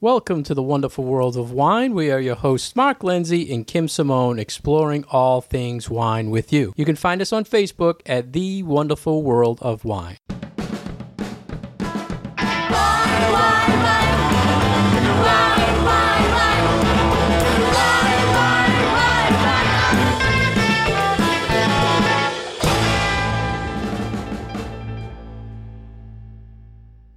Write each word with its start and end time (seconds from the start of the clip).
Welcome 0.00 0.44
to 0.44 0.54
the 0.54 0.62
wonderful 0.62 1.02
world 1.02 1.36
of 1.36 1.50
wine. 1.50 1.92
We 1.92 2.12
are 2.12 2.20
your 2.20 2.36
hosts, 2.36 2.76
Mark 2.76 3.02
Lindsay 3.02 3.52
and 3.52 3.66
Kim 3.66 3.88
Simone, 3.88 4.38
exploring 4.38 5.04
all 5.10 5.40
things 5.40 5.90
wine 5.90 6.30
with 6.30 6.52
you. 6.52 6.72
You 6.76 6.84
can 6.84 6.94
find 6.94 7.20
us 7.20 7.32
on 7.32 7.44
Facebook 7.44 8.02
at 8.06 8.32
The 8.32 8.62
Wonderful 8.62 9.24
World 9.24 9.58
of 9.60 9.84
Wine. 9.84 10.18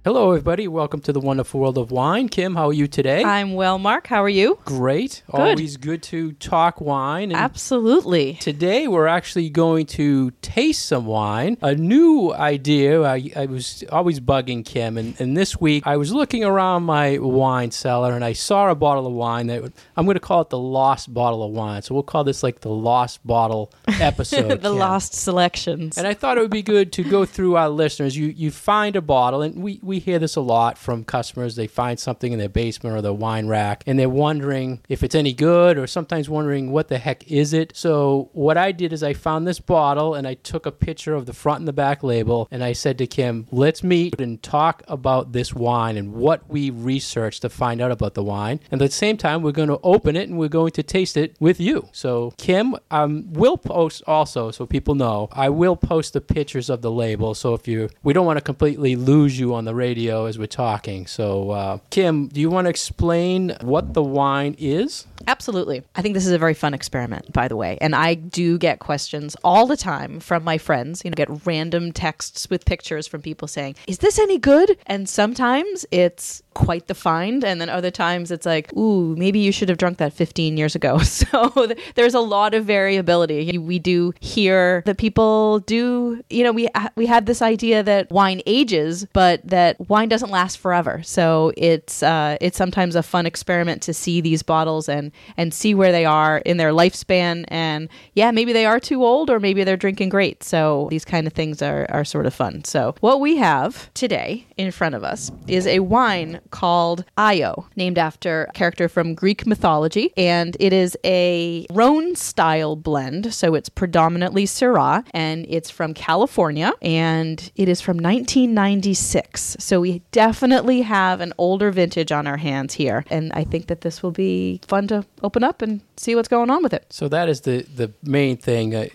Hello, 0.04 0.32
everybody. 0.32 0.66
Welcome 0.66 1.00
to 1.02 1.12
the 1.12 1.20
wonderful 1.20 1.60
world 1.60 1.78
of 1.78 1.92
wine. 1.92 2.28
Kim, 2.28 2.56
how 2.56 2.70
are 2.70 2.72
you 2.72 2.88
today? 2.88 3.22
I'm 3.22 3.54
well, 3.54 3.78
Mark. 3.78 4.08
How 4.08 4.24
are 4.24 4.28
you? 4.28 4.58
Great. 4.64 5.22
Good. 5.30 5.40
Always 5.40 5.76
good 5.76 6.02
to 6.02 6.32
talk 6.32 6.80
wine. 6.80 7.30
And 7.30 7.38
Absolutely. 7.38 8.34
Today, 8.34 8.88
we're 8.88 9.06
actually 9.06 9.48
going 9.48 9.86
to 9.86 10.32
taste 10.42 10.86
some 10.86 11.06
wine. 11.06 11.56
A 11.62 11.76
new 11.76 12.32
idea. 12.34 13.04
I, 13.04 13.30
I 13.36 13.46
was 13.46 13.84
always 13.92 14.18
bugging 14.18 14.64
Kim, 14.64 14.98
and, 14.98 15.14
and 15.20 15.36
this 15.36 15.60
week 15.60 15.86
I 15.86 15.96
was 15.96 16.12
looking 16.12 16.42
around 16.42 16.82
my 16.82 17.18
wine 17.18 17.70
cellar 17.70 18.16
and 18.16 18.24
I 18.24 18.32
saw 18.32 18.70
a 18.70 18.74
bottle 18.74 19.06
of 19.06 19.12
wine 19.12 19.46
that 19.46 19.72
I'm 19.96 20.04
going 20.04 20.16
to 20.16 20.20
call 20.20 20.40
it 20.40 20.50
the 20.50 20.58
lost 20.58 21.14
bottle 21.14 21.44
of 21.44 21.52
wine. 21.52 21.80
So 21.82 21.94
we'll 21.94 22.02
call 22.02 22.24
this 22.24 22.42
like 22.42 22.62
the 22.62 22.70
lost 22.70 23.24
bottle 23.24 23.72
episode. 23.86 24.48
the 24.62 24.70
Kim. 24.70 24.78
lost 24.78 25.14
selections. 25.14 25.96
And 25.96 26.08
I 26.08 26.14
thought 26.14 26.38
it 26.38 26.40
would 26.40 26.50
be 26.50 26.62
good 26.64 26.92
to 26.94 27.04
go 27.04 27.24
through 27.24 27.54
our 27.54 27.68
listeners. 27.68 28.16
You 28.16 28.26
you 28.26 28.50
find 28.50 28.96
a 28.96 29.00
bottle, 29.00 29.42
and 29.42 29.62
we, 29.62 29.78
we 29.80 29.91
hear 29.98 30.18
this 30.18 30.36
a 30.36 30.40
lot 30.40 30.78
from 30.78 31.04
customers. 31.04 31.56
They 31.56 31.66
find 31.66 31.98
something 31.98 32.32
in 32.32 32.38
their 32.38 32.48
basement 32.48 32.96
or 32.96 33.02
their 33.02 33.12
wine 33.12 33.46
rack, 33.46 33.84
and 33.86 33.98
they're 33.98 34.08
wondering 34.08 34.80
if 34.88 35.02
it's 35.02 35.14
any 35.14 35.32
good, 35.32 35.78
or 35.78 35.86
sometimes 35.86 36.28
wondering 36.28 36.70
what 36.70 36.88
the 36.88 36.98
heck 36.98 37.30
is 37.30 37.52
it. 37.52 37.72
So 37.74 38.30
what 38.32 38.56
I 38.56 38.72
did 38.72 38.92
is 38.92 39.02
I 39.02 39.12
found 39.12 39.46
this 39.46 39.60
bottle, 39.60 40.14
and 40.14 40.26
I 40.26 40.34
took 40.34 40.66
a 40.66 40.72
picture 40.72 41.14
of 41.14 41.26
the 41.26 41.32
front 41.32 41.60
and 41.60 41.68
the 41.68 41.72
back 41.72 42.02
label, 42.02 42.48
and 42.50 42.62
I 42.62 42.72
said 42.72 42.98
to 42.98 43.06
Kim, 43.06 43.46
"Let's 43.50 43.82
meet 43.82 44.20
and 44.20 44.42
talk 44.42 44.82
about 44.88 45.32
this 45.32 45.54
wine 45.54 45.96
and 45.96 46.14
what 46.14 46.48
we 46.48 46.70
researched 46.70 47.42
to 47.42 47.48
find 47.48 47.80
out 47.80 47.90
about 47.90 48.14
the 48.14 48.22
wine. 48.22 48.60
And 48.70 48.80
at 48.80 48.90
the 48.90 48.94
same 48.94 49.16
time, 49.16 49.42
we're 49.42 49.52
going 49.52 49.68
to 49.68 49.80
open 49.82 50.16
it 50.16 50.28
and 50.28 50.38
we're 50.38 50.48
going 50.48 50.72
to 50.72 50.82
taste 50.82 51.16
it 51.16 51.36
with 51.40 51.60
you." 51.60 51.88
So 51.92 52.32
Kim, 52.36 52.76
um, 52.90 53.32
will 53.32 53.56
post 53.56 54.02
also 54.06 54.50
so 54.50 54.66
people 54.66 54.94
know. 54.94 55.28
I 55.32 55.48
will 55.48 55.76
post 55.76 56.12
the 56.12 56.20
pictures 56.20 56.70
of 56.70 56.82
the 56.82 56.90
label. 56.90 57.34
So 57.34 57.54
if 57.54 57.66
you, 57.68 57.88
we 58.02 58.12
don't 58.12 58.26
want 58.26 58.38
to 58.38 58.44
completely 58.44 58.96
lose 58.96 59.38
you 59.38 59.54
on 59.54 59.64
the 59.64 59.74
radio 59.82 60.26
as 60.26 60.38
we're 60.38 60.46
talking. 60.66 61.06
So 61.06 61.50
uh, 61.50 61.78
Kim, 61.90 62.28
do 62.28 62.40
you 62.40 62.50
want 62.50 62.66
to 62.66 62.70
explain 62.70 63.56
what 63.62 63.94
the 63.94 64.02
wine 64.02 64.54
is? 64.58 65.06
Absolutely. 65.26 65.82
I 65.94 66.02
think 66.02 66.14
this 66.14 66.26
is 66.26 66.32
a 66.32 66.38
very 66.38 66.54
fun 66.54 66.74
experiment, 66.74 67.32
by 67.32 67.48
the 67.48 67.56
way. 67.56 67.78
And 67.80 67.94
I 67.94 68.14
do 68.14 68.58
get 68.58 68.78
questions 68.78 69.36
all 69.44 69.66
the 69.66 69.76
time 69.76 70.20
from 70.20 70.44
my 70.44 70.58
friends, 70.58 71.02
you 71.04 71.10
know, 71.10 71.14
get 71.14 71.46
random 71.46 71.92
texts 71.92 72.48
with 72.50 72.64
pictures 72.64 73.06
from 73.06 73.22
people 73.22 73.48
saying, 73.48 73.76
Is 73.86 73.98
this 73.98 74.18
any 74.18 74.38
good? 74.38 74.76
And 74.86 75.08
sometimes 75.08 75.86
it's 75.90 76.42
quite 76.54 76.86
the 76.86 76.94
find. 76.94 77.44
And 77.44 77.60
then 77.60 77.68
other 77.68 77.90
times 77.90 78.30
it's 78.30 78.46
like, 78.46 78.72
Ooh, 78.74 79.16
maybe 79.16 79.38
you 79.38 79.52
should 79.52 79.68
have 79.68 79.78
drunk 79.78 79.98
that 79.98 80.12
15 80.12 80.56
years 80.56 80.74
ago. 80.74 81.00
So 81.12 81.68
there's 81.94 82.14
a 82.14 82.20
lot 82.20 82.54
of 82.54 82.64
variability. 82.64 83.58
We 83.58 83.78
do 83.78 84.12
hear 84.20 84.82
that 84.86 84.96
people 84.96 85.60
do, 85.60 86.22
you 86.30 86.42
know, 86.42 86.52
we, 86.52 86.68
we 86.96 87.06
had 87.06 87.26
this 87.26 87.42
idea 87.42 87.82
that 87.82 88.10
wine 88.10 88.40
ages, 88.46 89.06
but 89.12 89.46
that 89.46 89.76
wine 89.88 90.08
doesn't 90.08 90.30
last 90.30 90.58
forever. 90.58 91.02
So 91.04 91.52
it's, 91.56 92.02
uh, 92.02 92.38
it's 92.40 92.56
sometimes 92.56 92.96
a 92.96 93.02
fun 93.02 93.26
experiment 93.26 93.82
to 93.82 93.94
see 93.94 94.20
these 94.20 94.42
bottles 94.42 94.88
and 94.88 95.11
and 95.36 95.54
see 95.54 95.74
where 95.74 95.92
they 95.92 96.04
are 96.04 96.38
in 96.38 96.56
their 96.56 96.72
lifespan. 96.72 97.44
And 97.48 97.88
yeah 98.14 98.30
maybe 98.30 98.52
they 98.52 98.66
are 98.66 98.80
too 98.80 99.04
old 99.04 99.30
or 99.30 99.40
maybe 99.40 99.64
they're 99.64 99.76
drinking 99.76 100.08
great. 100.08 100.42
So 100.42 100.88
these 100.90 101.04
kind 101.04 101.26
of 101.26 101.32
things 101.32 101.62
are, 101.62 101.86
are 101.90 102.04
sort 102.04 102.26
of 102.26 102.34
fun. 102.34 102.64
So 102.64 102.94
what 103.00 103.20
we 103.20 103.36
have 103.36 103.92
today 103.94 104.46
in 104.56 104.70
front 104.70 104.94
of 104.94 105.04
us 105.04 105.30
is 105.46 105.66
a 105.66 105.80
wine 105.80 106.40
called 106.50 107.04
io 107.16 107.66
named 107.76 107.98
after 107.98 108.44
a 108.44 108.52
character 108.52 108.88
from 108.88 109.14
greek 109.14 109.46
mythology. 109.46 110.12
And 110.16 110.56
it 110.58 110.72
is 110.72 110.96
a 111.04 111.66
rhone 111.70 112.16
style 112.16 112.76
blend. 112.76 113.34
So 113.34 113.54
it's 113.54 113.68
predominantly 113.68 114.44
syrah 114.46 115.04
and 115.12 115.46
it's 115.48 115.70
from 115.70 115.94
california. 115.94 116.72
And 116.80 117.50
it 117.56 117.68
is 117.68 117.80
from 117.80 117.96
1996 117.98 119.56
so 119.58 119.80
we 119.80 120.02
definitely 120.12 120.82
have 120.82 121.20
an 121.20 121.32
older 121.38 121.70
vintage 121.70 122.12
on 122.12 122.26
our 122.26 122.36
hands 122.36 122.74
here. 122.74 123.04
And 123.10 123.32
i 123.32 123.44
think 123.44 123.66
that 123.66 123.82
this 123.82 124.02
will 124.02 124.10
be 124.10 124.60
fun 124.66 124.88
to 124.88 125.01
open 125.22 125.44
up 125.44 125.62
and 125.62 125.80
see 125.96 126.14
what's 126.14 126.28
going 126.28 126.50
on 126.50 126.62
with 126.62 126.72
it. 126.72 126.86
So 126.90 127.08
that 127.08 127.28
is 127.28 127.42
the 127.42 127.62
the 127.62 127.92
main 128.02 128.36
thing. 128.36 128.74
I, 128.76 128.90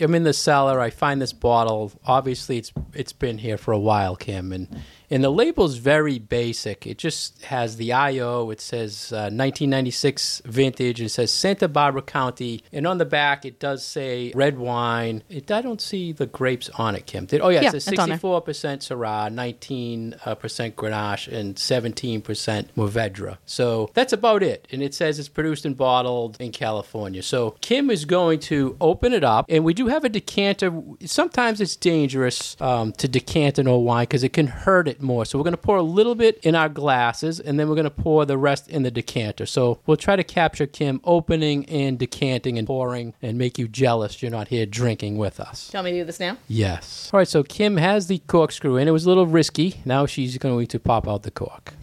I'm 0.00 0.14
in 0.14 0.24
the 0.24 0.32
cellar. 0.32 0.80
I 0.80 0.90
find 0.90 1.20
this 1.20 1.32
bottle. 1.32 1.92
Obviously, 2.06 2.58
it's 2.58 2.72
it's 2.94 3.12
been 3.12 3.38
here 3.38 3.58
for 3.58 3.72
a 3.72 3.78
while, 3.78 4.16
Kim, 4.16 4.52
and 4.52 4.68
and 5.10 5.24
the 5.24 5.30
label's 5.30 5.76
very 5.76 6.18
basic. 6.18 6.86
It 6.86 6.98
just 6.98 7.42
has 7.44 7.76
the 7.76 7.92
IO. 7.92 8.50
It 8.50 8.60
says 8.60 9.12
uh, 9.12 9.32
1996 9.32 10.42
vintage. 10.44 11.00
It 11.00 11.08
says 11.10 11.32
Santa 11.32 11.68
Barbara 11.68 12.02
County, 12.02 12.62
and 12.72 12.86
on 12.86 12.98
the 12.98 13.04
back 13.04 13.44
it 13.44 13.58
does 13.58 13.84
say 13.84 14.32
red 14.34 14.58
wine. 14.58 15.22
It 15.28 15.50
I 15.50 15.62
don't 15.62 15.80
see 15.80 16.12
the 16.12 16.26
grapes 16.26 16.68
on 16.70 16.94
it, 16.94 17.06
Kim. 17.06 17.26
Did, 17.26 17.40
oh 17.40 17.48
yeah, 17.48 17.62
Yeah, 17.62 17.68
it 17.68 17.72
says 17.72 17.88
it's 17.88 17.98
on 17.98 18.08
there. 18.10 18.16
64 18.16 18.40
percent 18.42 18.82
Syrah, 18.82 19.32
19 19.32 20.16
uh, 20.24 20.34
percent 20.34 20.76
Grenache, 20.76 21.28
and 21.32 21.58
17 21.58 22.20
percent 22.22 22.74
Mourvedre. 22.76 23.38
So 23.46 23.90
that's 23.94 24.12
about 24.12 24.42
it. 24.42 24.68
And 24.70 24.82
it 24.82 24.94
says 24.94 25.18
it's 25.18 25.28
produced 25.28 25.64
and 25.64 25.76
bottled 25.76 26.36
in 26.40 26.52
California. 26.52 27.22
So 27.22 27.52
Kim 27.60 27.90
is 27.90 28.04
going 28.04 28.40
to 28.40 28.76
open 28.80 29.12
it 29.12 29.24
up, 29.24 29.46
and 29.48 29.64
we 29.64 29.74
do 29.74 29.86
have 29.86 30.04
a 30.04 30.08
decanter. 30.08 30.82
Sometimes 31.04 31.60
it's 31.60 31.76
dangerous 31.76 32.56
um, 32.60 32.92
to 32.92 33.08
decant 33.08 33.58
an 33.58 33.68
old 33.68 33.84
wine 33.84 34.04
because 34.04 34.22
it 34.22 34.32
can 34.32 34.48
hurt 34.48 34.88
it 34.88 34.97
more. 35.00 35.24
So 35.24 35.38
we're 35.38 35.44
going 35.44 35.52
to 35.52 35.58
pour 35.58 35.76
a 35.76 35.82
little 35.82 36.14
bit 36.14 36.38
in 36.42 36.54
our 36.54 36.68
glasses, 36.68 37.40
and 37.40 37.58
then 37.58 37.68
we're 37.68 37.74
going 37.74 37.84
to 37.84 37.90
pour 37.90 38.24
the 38.24 38.38
rest 38.38 38.68
in 38.68 38.82
the 38.82 38.90
decanter. 38.90 39.46
So 39.46 39.80
we'll 39.86 39.96
try 39.96 40.16
to 40.16 40.24
capture 40.24 40.66
Kim 40.66 41.00
opening 41.04 41.64
and 41.66 41.98
decanting 41.98 42.58
and 42.58 42.66
pouring, 42.66 43.14
and 43.22 43.38
make 43.38 43.58
you 43.58 43.68
jealous 43.68 44.22
you're 44.22 44.30
not 44.30 44.48
here 44.48 44.66
drinking 44.66 45.18
with 45.18 45.40
us. 45.40 45.68
Do 45.68 45.76
you 45.76 45.78
want 45.78 45.84
me 45.86 45.92
to 45.92 45.98
do 46.00 46.04
this 46.04 46.20
now? 46.20 46.36
Yes. 46.48 47.10
All 47.12 47.18
right, 47.18 47.28
so 47.28 47.42
Kim 47.42 47.76
has 47.76 48.06
the 48.06 48.18
corkscrew 48.18 48.76
in. 48.76 48.88
It 48.88 48.92
was 48.92 49.04
a 49.04 49.08
little 49.08 49.26
risky. 49.26 49.80
Now 49.84 50.06
she's 50.06 50.38
going 50.38 50.54
to 50.54 50.62
go 50.62 50.66
to 50.66 50.78
pop 50.78 51.08
out 51.08 51.22
the 51.22 51.30
cork. 51.30 51.74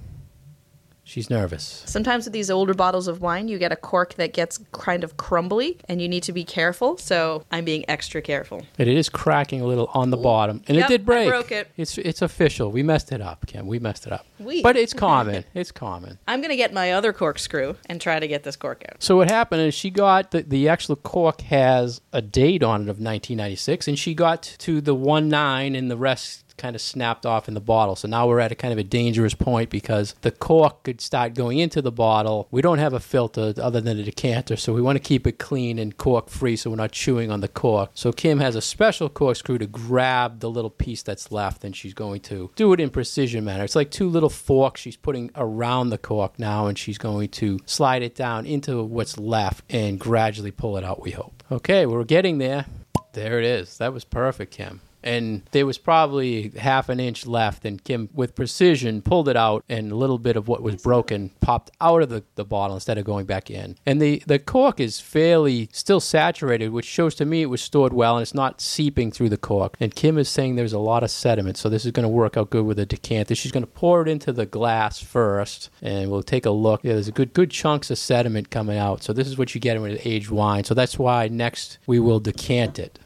She's 1.07 1.29
nervous. 1.29 1.83
Sometimes 1.85 2.25
with 2.25 2.33
these 2.33 2.49
older 2.49 2.73
bottles 2.73 3.07
of 3.07 3.21
wine, 3.21 3.47
you 3.47 3.59
get 3.59 3.71
a 3.71 3.75
cork 3.75 4.15
that 4.15 4.33
gets 4.33 4.59
kind 4.71 5.03
of 5.03 5.17
crumbly 5.17 5.77
and 5.87 6.01
you 6.01 6.09
need 6.09 6.23
to 6.23 6.33
be 6.33 6.43
careful. 6.43 6.97
So 6.97 7.43
I'm 7.51 7.63
being 7.63 7.85
extra 7.87 8.23
careful. 8.23 8.63
And 8.79 8.89
it 8.89 8.97
is 8.97 9.07
cracking 9.07 9.61
a 9.61 9.65
little 9.67 9.89
on 9.93 10.09
the 10.09 10.17
bottom, 10.17 10.63
and 10.67 10.75
Yep, 10.77 10.85
it 10.85 10.91
did 10.91 11.01
I 11.01 11.03
break. 11.03 11.29
broke 11.29 11.51
it. 11.51 11.69
It's 11.77 11.97
it's 11.99 12.23
official. 12.23 12.71
We 12.71 12.81
messed 12.81 13.11
it 13.11 13.21
up, 13.21 13.45
Kim. 13.45 13.67
We 13.67 13.77
messed 13.77 14.07
it 14.07 14.13
up. 14.13 14.25
We. 14.39 14.63
But 14.63 14.77
it's 14.77 14.93
common. 15.07 15.45
it's 15.53 15.71
common. 15.71 16.17
I'm 16.27 16.41
going 16.41 16.49
to 16.49 16.55
get 16.57 16.73
my 16.73 16.91
other 16.93 17.13
corkscrew 17.13 17.75
and 17.85 18.01
try 18.01 18.19
to 18.19 18.27
get 18.27 18.43
this 18.43 18.55
cork 18.55 18.83
out. 18.89 19.01
So 19.03 19.15
what 19.17 19.29
happened 19.29 19.61
is 19.61 19.75
she 19.75 19.91
got 19.91 20.31
the, 20.31 20.41
the 20.41 20.67
actual 20.69 20.95
cork 20.95 21.41
has 21.41 22.01
a 22.13 22.21
date 22.23 22.63
on 22.63 22.81
it 22.81 22.89
of 22.89 22.97
1996, 22.99 23.87
and 23.87 23.97
she 23.99 24.15
got 24.15 24.41
to 24.41 24.81
the 24.81 24.95
one 24.95 25.29
nine, 25.29 25.75
and 25.75 25.89
the 25.91 25.97
rest 25.97 26.44
kind 26.57 26.75
of 26.75 26.81
snapped 26.81 27.25
off 27.25 27.47
in 27.47 27.53
the 27.53 27.61
bottle. 27.61 27.95
So 27.95 28.07
now 28.07 28.27
we're 28.27 28.39
at 28.39 28.51
a 28.51 28.55
kind 28.55 28.71
of 28.71 28.77
a 28.77 28.83
dangerous 28.83 29.33
point 29.33 29.69
because 29.69 30.15
the 30.21 30.31
cork 30.31 30.83
could 30.83 31.01
start 31.01 31.33
going 31.33 31.59
into 31.59 31.81
the 31.81 31.91
bottle. 31.91 32.47
We 32.51 32.61
don't 32.61 32.77
have 32.79 32.93
a 32.93 32.99
filter 32.99 33.53
other 33.57 33.81
than 33.81 33.99
a 33.99 34.03
decanter, 34.03 34.55
so 34.55 34.73
we 34.73 34.81
want 34.81 34.95
to 34.95 34.99
keep 34.99 35.27
it 35.27 35.37
clean 35.37 35.79
and 35.79 35.95
cork 35.97 36.29
free 36.29 36.55
so 36.55 36.69
we're 36.69 36.75
not 36.77 36.91
chewing 36.91 37.31
on 37.31 37.41
the 37.41 37.47
cork. 37.47 37.91
So 37.93 38.11
Kim 38.11 38.39
has 38.39 38.55
a 38.55 38.61
special 38.61 39.09
corkscrew 39.09 39.57
to 39.59 39.67
grab 39.67 40.39
the 40.39 40.49
little 40.49 40.69
piece 40.69 41.03
that's 41.03 41.31
left, 41.31 41.63
and 41.63 41.75
she's 41.75 41.93
going 41.93 42.21
to 42.21 42.51
do 42.55 42.73
it 42.73 42.79
in 42.79 42.89
precision 42.89 43.43
manner. 43.43 43.63
It's 43.63 43.75
like 43.75 43.91
two 43.91 44.09
little 44.09 44.29
forks 44.29 44.81
she's 44.81 44.97
putting 44.97 45.31
around 45.35 45.89
the 45.89 45.97
cork 45.97 46.39
now, 46.39 46.67
and 46.67 46.77
she's 46.77 46.97
going 46.97 47.29
to 47.29 47.59
slide 47.65 48.03
it 48.03 48.15
down 48.15 48.45
into 48.45 48.83
what's 48.83 49.17
left 49.17 49.63
and 49.69 49.99
gradually 49.99 50.51
pull 50.51 50.77
it 50.77 50.83
out, 50.83 51.01
we 51.01 51.11
hope. 51.11 51.43
Okay, 51.51 51.85
we're 51.85 52.03
getting 52.03 52.37
there. 52.37 52.65
There 53.13 53.39
it 53.39 53.45
is. 53.45 53.77
That 53.77 53.93
was 53.93 54.03
perfect, 54.03 54.53
Kim. 54.53 54.81
And 55.05 55.43
there 55.51 55.65
was 55.65 55.77
probably 55.77 56.49
half 56.49 56.89
an 56.89 56.99
inch 56.99 57.25
left, 57.27 57.63
and 57.63 57.81
Kim, 57.83 58.09
with 58.13 58.35
precision, 58.35 59.03
pulled 59.03 59.29
it 59.29 59.37
out, 59.37 59.63
and 59.69 59.91
a 59.91 59.95
little 59.95 60.17
bit 60.17 60.35
of 60.35 60.47
what 60.47 60.63
was 60.63 60.81
broken 60.81 61.29
popped 61.39 61.71
out 61.79 62.01
of 62.01 62.09
the, 62.09 62.23
the 62.33 62.43
bottle 62.43 62.75
instead 62.75 62.97
of 62.97 63.05
going 63.05 63.25
back 63.25 63.51
in. 63.51 63.77
And 63.85 64.01
the, 64.01 64.23
the 64.25 64.39
cork 64.39 64.79
is 64.79 64.99
fairly 64.99 65.69
still 65.71 65.99
saturated, 65.99 66.69
which 66.69 66.85
shows 66.85 67.13
to 67.15 67.25
me 67.25 67.43
it 67.43 67.49
was 67.51 67.61
stored 67.61 67.93
well, 67.93 68.17
and 68.17 68.23
it's 68.23 68.33
not 68.33 68.59
seeping 68.59 69.11
through 69.11 69.29
the 69.29 69.37
cork. 69.37 69.77
And 69.79 69.93
Kim 69.93 70.17
is 70.17 70.27
saying 70.27 70.55
there's 70.55 70.73
a 70.73 70.79
lot 70.79 71.03
of 71.03 71.11
sediment, 71.11 71.57
so 71.57 71.69
this 71.69 71.85
is 71.85 71.91
going 71.91 72.03
to 72.03 72.09
work 72.09 72.35
out 72.35 72.49
good 72.49 72.65
with 72.65 72.79
a 72.79 72.85
decanter. 72.85 73.35
She's 73.35 73.51
going 73.51 73.63
to 73.63 73.71
pour 73.71 74.01
it 74.01 74.07
into 74.07 74.33
the 74.33 74.47
glass 74.47 74.99
first, 74.99 75.69
and 75.81 76.09
we'll 76.09 76.23
take 76.23 76.45
a 76.45 76.51
look. 76.51 76.83
Yeah, 76.83 76.93
there's 76.93 77.07
a 77.07 77.11
good 77.11 77.33
good 77.33 77.51
chunks 77.51 77.91
of 77.91 77.99
sediment 77.99 78.49
coming 78.49 78.77
out. 78.77 79.03
So 79.03 79.13
this 79.13 79.27
is 79.27 79.37
what 79.37 79.53
you 79.53 79.61
get 79.61 79.79
with 79.79 79.91
an 79.91 79.99
aged 80.03 80.31
wine. 80.31 80.63
So 80.63 80.73
that's 80.73 80.97
why 80.97 81.27
next 81.27 81.77
we 81.85 81.99
will 81.99 82.19
decant 82.19 82.79
it. 82.79 82.99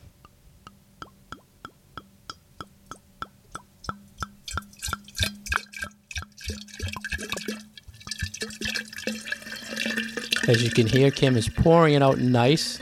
As 10.50 10.64
you 10.64 10.72
can 10.72 10.88
hear, 10.88 11.12
Kim 11.12 11.38
is 11.38 11.48
pouring 11.48 11.94
it 11.94 12.02
out 12.02 12.18
nice. 12.18 12.80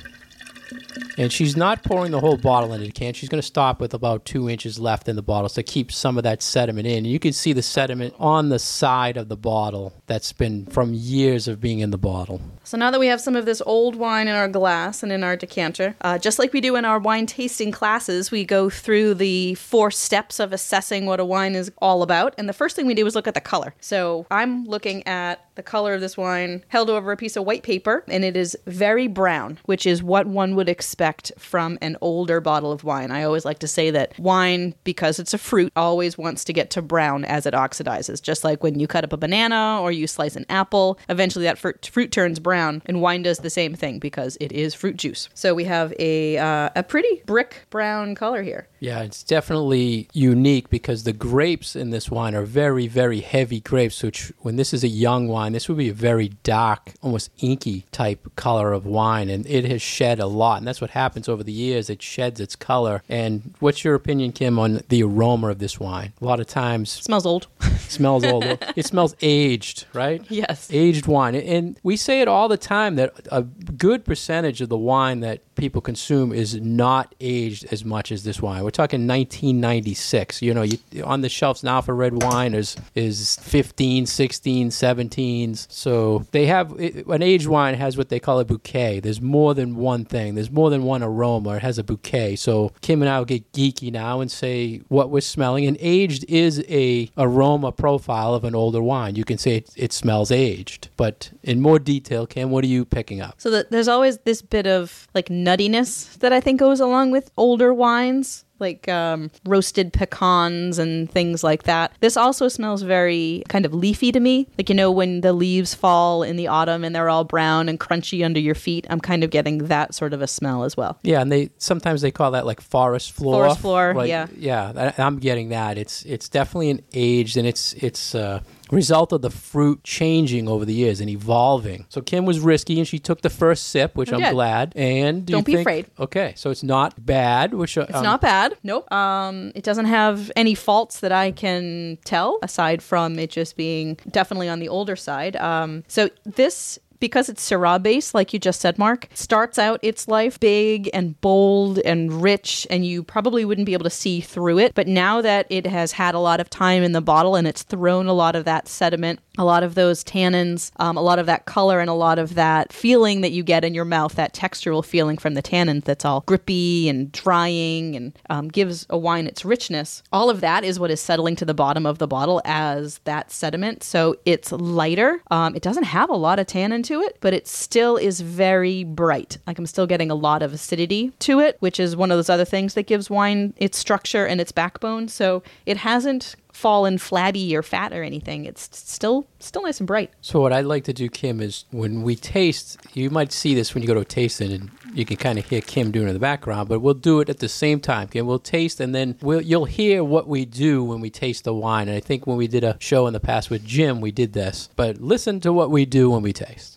And 1.17 1.33
she's 1.33 1.57
not 1.57 1.83
pouring 1.83 2.11
the 2.11 2.19
whole 2.19 2.37
bottle 2.37 2.73
into 2.73 2.85
the 2.85 2.91
can. 2.91 3.13
She's 3.13 3.29
going 3.29 3.41
to 3.41 3.47
stop 3.47 3.81
with 3.81 3.93
about 3.93 4.23
two 4.23 4.47
inches 4.49 4.79
left 4.79 5.09
in 5.09 5.15
the 5.15 5.23
bottle 5.23 5.49
to 5.49 5.63
keep 5.63 5.91
some 5.91 6.17
of 6.17 6.23
that 6.23 6.43
sediment 6.43 6.85
in. 6.85 7.05
You 7.05 7.17
can 7.17 7.33
see 7.33 7.53
the 7.53 7.63
sediment 7.63 8.13
on 8.19 8.49
the 8.49 8.59
side 8.59 9.17
of 9.17 9.27
the 9.27 9.35
bottle 9.35 9.93
that's 10.05 10.31
been 10.31 10.67
from 10.67 10.93
years 10.93 11.47
of 11.47 11.59
being 11.59 11.79
in 11.79 11.89
the 11.89 11.97
bottle. 11.97 12.39
So 12.63 12.77
now 12.77 12.91
that 12.91 12.99
we 12.99 13.07
have 13.07 13.19
some 13.19 13.35
of 13.35 13.45
this 13.45 13.61
old 13.65 13.95
wine 13.95 14.27
in 14.27 14.35
our 14.35 14.47
glass 14.47 15.01
and 15.01 15.11
in 15.11 15.23
our 15.23 15.35
decanter, 15.35 15.95
uh, 16.01 16.19
just 16.19 16.37
like 16.37 16.53
we 16.53 16.61
do 16.61 16.75
in 16.75 16.85
our 16.85 16.99
wine 16.99 17.25
tasting 17.25 17.71
classes, 17.71 18.29
we 18.29 18.45
go 18.45 18.69
through 18.69 19.15
the 19.15 19.55
four 19.55 19.89
steps 19.89 20.39
of 20.39 20.53
assessing 20.53 21.07
what 21.07 21.19
a 21.19 21.25
wine 21.25 21.55
is 21.55 21.71
all 21.79 22.03
about. 22.03 22.35
And 22.37 22.47
the 22.47 22.53
first 22.53 22.75
thing 22.75 22.85
we 22.85 22.93
do 22.93 23.07
is 23.07 23.15
look 23.15 23.27
at 23.27 23.33
the 23.33 23.41
color. 23.41 23.73
So 23.79 24.27
I'm 24.29 24.65
looking 24.65 25.05
at 25.07 25.43
the 25.55 25.63
color 25.63 25.95
of 25.95 26.01
this 26.01 26.15
wine 26.15 26.63
held 26.67 26.89
over 26.89 27.11
a 27.11 27.17
piece 27.17 27.35
of 27.35 27.43
white 27.45 27.63
paper, 27.63 28.03
and 28.07 28.23
it 28.23 28.37
is 28.37 28.55
very 28.67 29.07
brown, 29.07 29.57
which 29.65 29.87
is 29.87 30.03
what 30.03 30.27
one 30.27 30.55
would 30.55 30.69
expect 30.69 31.06
from 31.37 31.77
an 31.81 31.97
older 32.01 32.41
bottle 32.41 32.71
of 32.71 32.83
wine. 32.83 33.11
I 33.11 33.23
always 33.23 33.45
like 33.45 33.59
to 33.59 33.67
say 33.67 33.91
that 33.91 34.17
wine, 34.19 34.75
because 34.83 35.19
it's 35.19 35.33
a 35.33 35.37
fruit, 35.37 35.71
always 35.75 36.17
wants 36.17 36.43
to 36.45 36.53
get 36.53 36.69
to 36.71 36.81
brown 36.81 37.25
as 37.25 37.45
it 37.45 37.53
oxidizes. 37.53 38.21
Just 38.21 38.43
like 38.43 38.61
when 38.61 38.79
you 38.79 38.87
cut 38.87 39.03
up 39.03 39.13
a 39.13 39.17
banana 39.17 39.79
or 39.81 39.91
you 39.91 40.05
slice 40.05 40.35
an 40.35 40.45
apple, 40.49 40.99
eventually 41.09 41.45
that 41.45 41.57
fruit, 41.57 41.89
fruit 41.91 42.11
turns 42.11 42.39
brown 42.39 42.57
brown, 42.57 42.81
and 42.85 43.01
wine 43.01 43.23
does 43.23 43.39
the 43.39 43.49
same 43.49 43.75
thing 43.75 43.99
because 43.99 44.37
it 44.39 44.51
is 44.51 44.73
fruit 44.73 44.97
juice. 44.97 45.29
So 45.33 45.53
we 45.53 45.65
have 45.65 45.93
a 45.99 46.37
uh, 46.37 46.69
a 46.75 46.83
pretty 46.83 47.21
brick 47.25 47.65
brown 47.69 48.15
color 48.15 48.43
here. 48.43 48.67
Yeah, 48.79 49.01
it's 49.01 49.23
definitely 49.23 50.07
unique 50.13 50.69
because 50.69 51.03
the 51.03 51.13
grapes 51.13 51.75
in 51.75 51.89
this 51.89 52.11
wine 52.11 52.35
are 52.35 52.43
very, 52.43 52.87
very 52.87 53.21
heavy 53.21 53.59
grapes. 53.59 54.03
Which, 54.03 54.31
when 54.39 54.55
this 54.55 54.73
is 54.73 54.83
a 54.83 54.87
young 54.87 55.27
wine, 55.27 55.53
this 55.53 55.67
would 55.67 55.77
be 55.77 55.89
a 55.89 55.93
very 55.93 56.29
dark, 56.43 56.93
almost 57.01 57.31
inky 57.39 57.85
type 57.91 58.35
color 58.35 58.73
of 58.73 58.85
wine, 58.85 59.29
and 59.29 59.45
it 59.47 59.65
has 59.65 59.81
shed 59.81 60.19
a 60.19 60.27
lot. 60.27 60.59
And 60.59 60.67
that's 60.67 60.81
what 60.81 60.91
happens 60.91 61.27
over 61.27 61.43
the 61.43 61.51
years; 61.51 61.89
it 61.89 62.01
sheds 62.01 62.39
its 62.39 62.55
color. 62.55 63.03
And 63.09 63.53
what's 63.59 63.83
your 63.83 63.95
opinion, 63.95 64.31
Kim, 64.31 64.59
on 64.59 64.81
the 64.89 65.03
aroma 65.03 65.49
of 65.49 65.59
this 65.59 65.79
wine? 65.79 66.13
A 66.21 66.25
lot 66.25 66.39
of 66.39 66.47
times, 66.47 66.91
smells 66.91 67.25
old. 67.25 67.47
smells 67.91 68.23
old. 68.23 68.43
it 68.75 68.85
smells 68.85 69.15
aged, 69.21 69.85
right? 69.93 70.23
Yes, 70.29 70.69
aged 70.71 71.07
wine. 71.07 71.35
And 71.35 71.79
we 71.83 71.97
say 71.97 72.21
it 72.21 72.27
all 72.27 72.47
the 72.47 72.57
time 72.57 72.95
that 72.95 73.27
a 73.31 73.43
good 73.43 74.05
percentage 74.05 74.61
of 74.61 74.69
the 74.69 74.77
wine 74.77 75.21
that 75.21 75.41
people 75.55 75.81
consume 75.81 76.31
is 76.31 76.55
not 76.55 77.13
aged 77.19 77.65
as 77.71 77.83
much 77.83 78.11
as 78.11 78.23
this 78.23 78.41
wine. 78.41 78.63
We're 78.63 78.69
talking 78.69 79.07
1996. 79.07 80.41
You 80.41 80.53
know, 80.53 80.61
you, 80.61 80.77
on 81.03 81.21
the 81.21 81.29
shelves 81.29 81.63
now 81.63 81.81
for 81.81 81.93
red 81.93 82.23
wine 82.23 82.53
is 82.53 82.77
is 82.95 83.37
15, 83.41 84.05
16, 84.05 84.69
17s. 84.69 85.67
So 85.69 86.25
they 86.31 86.45
have 86.45 86.71
an 86.73 87.21
aged 87.21 87.47
wine 87.47 87.75
has 87.75 87.97
what 87.97 88.09
they 88.09 88.19
call 88.19 88.39
a 88.39 88.45
bouquet. 88.45 88.99
There's 88.99 89.21
more 89.21 89.53
than 89.53 89.75
one 89.75 90.05
thing. 90.05 90.35
There's 90.35 90.51
more 90.51 90.69
than 90.69 90.83
one 90.83 91.03
aroma. 91.03 91.55
It 91.55 91.63
has 91.63 91.77
a 91.77 91.83
bouquet. 91.83 92.35
So 92.35 92.71
Kim 92.81 93.01
and 93.01 93.09
I 93.09 93.17
will 93.17 93.25
get 93.25 93.51
geeky 93.51 93.91
now 93.91 94.21
and 94.21 94.31
say 94.31 94.81
what 94.87 95.09
we're 95.09 95.21
smelling. 95.21 95.65
And 95.65 95.77
aged 95.79 96.23
is 96.29 96.63
a 96.69 97.09
aroma 97.17 97.71
profile 97.77 98.33
of 98.33 98.43
an 98.43 98.55
older 98.55 98.81
wine. 98.81 99.15
You 99.15 99.23
can 99.23 99.37
say 99.37 99.57
it, 99.57 99.69
it 99.75 99.93
smells 99.93 100.31
aged, 100.31 100.89
but 100.97 101.31
in 101.43 101.61
more 101.61 101.79
detail, 101.79 102.27
Kim, 102.27 102.49
what 102.49 102.63
are 102.63 102.67
you 102.67 102.83
picking 102.83 103.21
up? 103.21 103.35
So 103.37 103.49
the, 103.49 103.67
there's 103.69 103.87
always 103.87 104.17
this 104.19 104.41
bit 104.41 104.67
of 104.67 105.07
like 105.13 105.27
nuttiness 105.27 106.17
that 106.19 106.33
I 106.33 106.41
think 106.41 106.59
goes 106.59 106.79
along 106.79 107.11
with 107.11 107.31
older 107.37 107.73
wines 107.73 108.43
like 108.59 108.87
um, 108.89 109.31
roasted 109.45 109.93
pecans 109.93 110.79
and 110.79 111.09
things 111.11 111.43
like 111.43 111.63
that. 111.63 111.91
This 111.99 112.17
also 112.17 112.47
smells 112.47 112.81
very 112.81 113.43
kind 113.49 113.65
of 113.65 113.73
leafy 113.73 114.11
to 114.11 114.19
me. 114.19 114.47
Like, 114.57 114.69
you 114.69 114.75
know, 114.75 114.91
when 114.91 115.21
the 115.21 115.33
leaves 115.33 115.73
fall 115.73 116.23
in 116.23 116.35
the 116.35 116.47
autumn 116.47 116.83
and 116.83 116.95
they're 116.95 117.09
all 117.09 117.23
brown 117.23 117.69
and 117.69 117.79
crunchy 117.79 118.23
under 118.23 118.39
your 118.39 118.55
feet, 118.55 118.87
I'm 118.89 118.99
kind 118.99 119.23
of 119.23 119.29
getting 119.29 119.65
that 119.65 119.93
sort 119.93 120.13
of 120.13 120.21
a 120.21 120.27
smell 120.27 120.63
as 120.63 120.75
well. 120.75 120.99
Yeah, 121.03 121.21
and 121.21 121.31
they 121.31 121.49
sometimes 121.57 122.01
they 122.01 122.11
call 122.11 122.31
that 122.31 122.45
like 122.45 122.61
forest 122.61 123.11
floor. 123.11 123.43
Forest 123.43 123.59
floor, 123.59 123.93
like, 123.93 124.09
yeah. 124.09 124.27
Yeah, 124.37 124.93
I'm 124.97 125.19
getting 125.19 125.49
that. 125.49 125.77
It's 125.77 126.03
it's 126.05 126.29
definitely 126.29 126.69
an 126.69 126.81
aged 126.93 127.37
and 127.37 127.47
it's 127.47 127.73
it's 127.73 128.15
uh, 128.15 128.41
result 128.71 129.11
of 129.13 129.21
the 129.21 129.29
fruit 129.29 129.83
changing 129.83 130.47
over 130.47 130.65
the 130.65 130.73
years 130.73 130.99
and 130.99 131.09
evolving. 131.09 131.85
So 131.89 132.01
Kim 132.01 132.25
was 132.25 132.39
risky 132.39 132.77
and 132.79 132.87
she 132.87 132.99
took 132.99 133.21
the 133.21 133.29
first 133.29 133.67
sip, 133.69 133.95
which 133.95 134.11
I'm 134.11 134.31
glad. 134.33 134.73
And 134.75 135.25
do 135.25 135.31
Don't 135.33 135.39
you 135.41 135.45
be 135.45 135.51
think- 135.53 135.61
afraid. 135.61 135.85
Okay, 135.99 136.33
so 136.35 136.49
it's 136.49 136.63
not 136.63 137.05
bad. 137.05 137.53
Which 137.53 137.77
It's 137.77 137.91
not 137.91 138.21
bad. 138.21 138.57
Nope. 138.63 138.91
Um, 138.91 139.51
it 139.55 139.63
doesn't 139.63 139.85
have 139.85 140.31
any 140.35 140.55
faults 140.55 140.99
that 140.99 141.11
I 141.11 141.31
can 141.31 141.97
tell 142.05 142.39
aside 142.41 142.81
from 142.81 143.19
it 143.19 143.29
just 143.29 143.55
being 143.57 143.97
definitely 144.11 144.49
on 144.49 144.59
the 144.59 144.69
older 144.69 144.95
side. 144.95 145.35
Um, 145.37 145.83
so 145.87 146.09
this 146.25 146.79
because 146.99 147.29
it's 147.29 147.47
Syrah 147.47 147.81
based, 147.81 148.13
like 148.13 148.33
you 148.33 148.39
just 148.39 148.61
said, 148.61 148.77
Mark, 148.77 149.07
starts 149.13 149.57
out 149.59 149.79
its 149.81 150.07
life 150.07 150.39
big 150.39 150.89
and 150.93 151.19
bold 151.21 151.79
and 151.79 152.21
rich, 152.21 152.67
and 152.69 152.85
you 152.85 153.03
probably 153.03 153.45
wouldn't 153.45 153.65
be 153.65 153.73
able 153.73 153.83
to 153.83 153.89
see 153.89 154.21
through 154.21 154.59
it. 154.59 154.73
But 154.75 154.87
now 154.87 155.21
that 155.21 155.47
it 155.49 155.65
has 155.65 155.93
had 155.93 156.15
a 156.15 156.19
lot 156.19 156.39
of 156.39 156.49
time 156.49 156.83
in 156.83 156.91
the 156.91 157.01
bottle 157.01 157.35
and 157.35 157.47
it's 157.47 157.63
thrown 157.63 158.07
a 158.07 158.13
lot 158.13 158.35
of 158.35 158.45
that 158.45 158.67
sediment, 158.67 159.19
a 159.37 159.45
lot 159.45 159.63
of 159.63 159.75
those 159.75 160.03
tannins, 160.03 160.71
um, 160.77 160.97
a 160.97 161.01
lot 161.01 161.19
of 161.19 161.25
that 161.27 161.45
color, 161.45 161.79
and 161.79 161.89
a 161.89 161.93
lot 161.93 162.19
of 162.19 162.35
that 162.35 162.73
feeling 162.73 163.21
that 163.21 163.31
you 163.31 163.43
get 163.43 163.63
in 163.63 163.73
your 163.73 163.85
mouth, 163.85 164.15
that 164.15 164.33
textural 164.33 164.83
feeling 164.83 165.17
from 165.17 165.33
the 165.33 165.43
tannins 165.43 165.83
that's 165.83 166.05
all 166.05 166.23
grippy 166.25 166.89
and 166.89 167.11
drying 167.11 167.95
and 167.95 168.17
um, 168.29 168.47
gives 168.47 168.85
a 168.89 168.97
wine 168.97 169.27
its 169.27 169.45
richness. 169.45 170.03
All 170.11 170.29
of 170.29 170.41
that 170.41 170.63
is 170.63 170.79
what 170.79 170.91
is 170.91 170.99
settling 170.99 171.35
to 171.37 171.45
the 171.45 171.53
bottom 171.53 171.85
of 171.85 171.99
the 171.99 172.07
bottle 172.07 172.41
as 172.45 172.99
that 173.03 173.31
sediment. 173.31 173.83
So 173.83 174.15
it's 174.25 174.51
lighter. 174.51 175.21
Um, 175.29 175.55
it 175.55 175.61
doesn't 175.61 175.83
have 175.83 176.09
a 176.09 176.15
lot 176.15 176.39
of 176.39 176.47
tannin 176.47 176.83
to 176.87 177.01
it, 177.01 177.17
but 177.21 177.33
it 177.33 177.47
still 177.47 177.97
is 177.97 178.21
very 178.21 178.83
bright. 178.83 179.37
Like 179.45 179.59
I'm 179.59 179.65
still 179.65 179.87
getting 179.87 180.11
a 180.11 180.15
lot 180.15 180.41
of 180.41 180.53
acidity 180.53 181.11
to 181.19 181.39
it, 181.39 181.57
which 181.59 181.79
is 181.79 181.95
one 181.95 182.11
of 182.11 182.17
those 182.17 182.29
other 182.29 182.45
things 182.45 182.73
that 182.73 182.87
gives 182.87 183.09
wine 183.09 183.53
its 183.57 183.77
structure 183.77 184.25
and 184.25 184.41
its 184.41 184.51
backbone. 184.51 185.07
So 185.07 185.43
it 185.65 185.77
hasn't 185.77 186.35
fallen 186.57 186.97
flabby 186.97 187.55
or 187.55 187.61
fat 187.61 187.93
or 187.93 188.01
anything. 188.01 188.45
It's 188.45 188.67
still 188.73 189.27
still 189.39 189.61
nice 189.61 189.79
and 189.79 189.85
bright. 189.85 190.11
So 190.21 190.41
what 190.41 190.51
I'd 190.51 190.65
like 190.65 190.83
to 190.85 190.93
do, 190.93 191.07
Kim, 191.07 191.39
is 191.39 191.65
when 191.69 192.01
we 192.01 192.15
taste, 192.15 192.77
you 192.93 193.11
might 193.11 193.31
see 193.31 193.53
this 193.53 193.75
when 193.75 193.83
you 193.83 193.87
go 193.87 193.93
to 193.93 193.99
a 193.99 194.05
tasting, 194.05 194.51
and 194.51 194.71
you 194.93 195.05
can 195.05 195.17
kind 195.17 195.37
of 195.37 195.45
hear 195.45 195.61
Kim 195.61 195.91
doing 195.91 196.07
in 196.07 196.13
the 196.13 196.19
background. 196.19 196.67
But 196.67 196.79
we'll 196.79 196.95
do 196.95 197.19
it 197.19 197.29
at 197.29 197.39
the 197.39 197.47
same 197.47 197.79
time, 197.79 198.07
Kim. 198.07 198.25
We'll 198.25 198.39
taste, 198.39 198.79
and 198.79 198.95
then 198.95 199.15
we'll 199.21 199.41
you'll 199.41 199.65
hear 199.65 200.03
what 200.03 200.27
we 200.27 200.45
do 200.45 200.83
when 200.83 200.99
we 200.99 201.11
taste 201.11 201.43
the 201.43 201.53
wine. 201.53 201.87
And 201.87 201.95
I 201.95 201.99
think 201.99 202.25
when 202.25 202.37
we 202.37 202.47
did 202.47 202.63
a 202.63 202.75
show 202.79 203.05
in 203.05 203.13
the 203.13 203.19
past 203.19 203.51
with 203.51 203.63
Jim, 203.63 204.01
we 204.01 204.11
did 204.11 204.33
this. 204.33 204.69
But 204.75 204.99
listen 204.99 205.39
to 205.41 205.53
what 205.53 205.69
we 205.69 205.85
do 205.85 206.09
when 206.09 206.23
we 206.23 206.33
taste. 206.33 206.76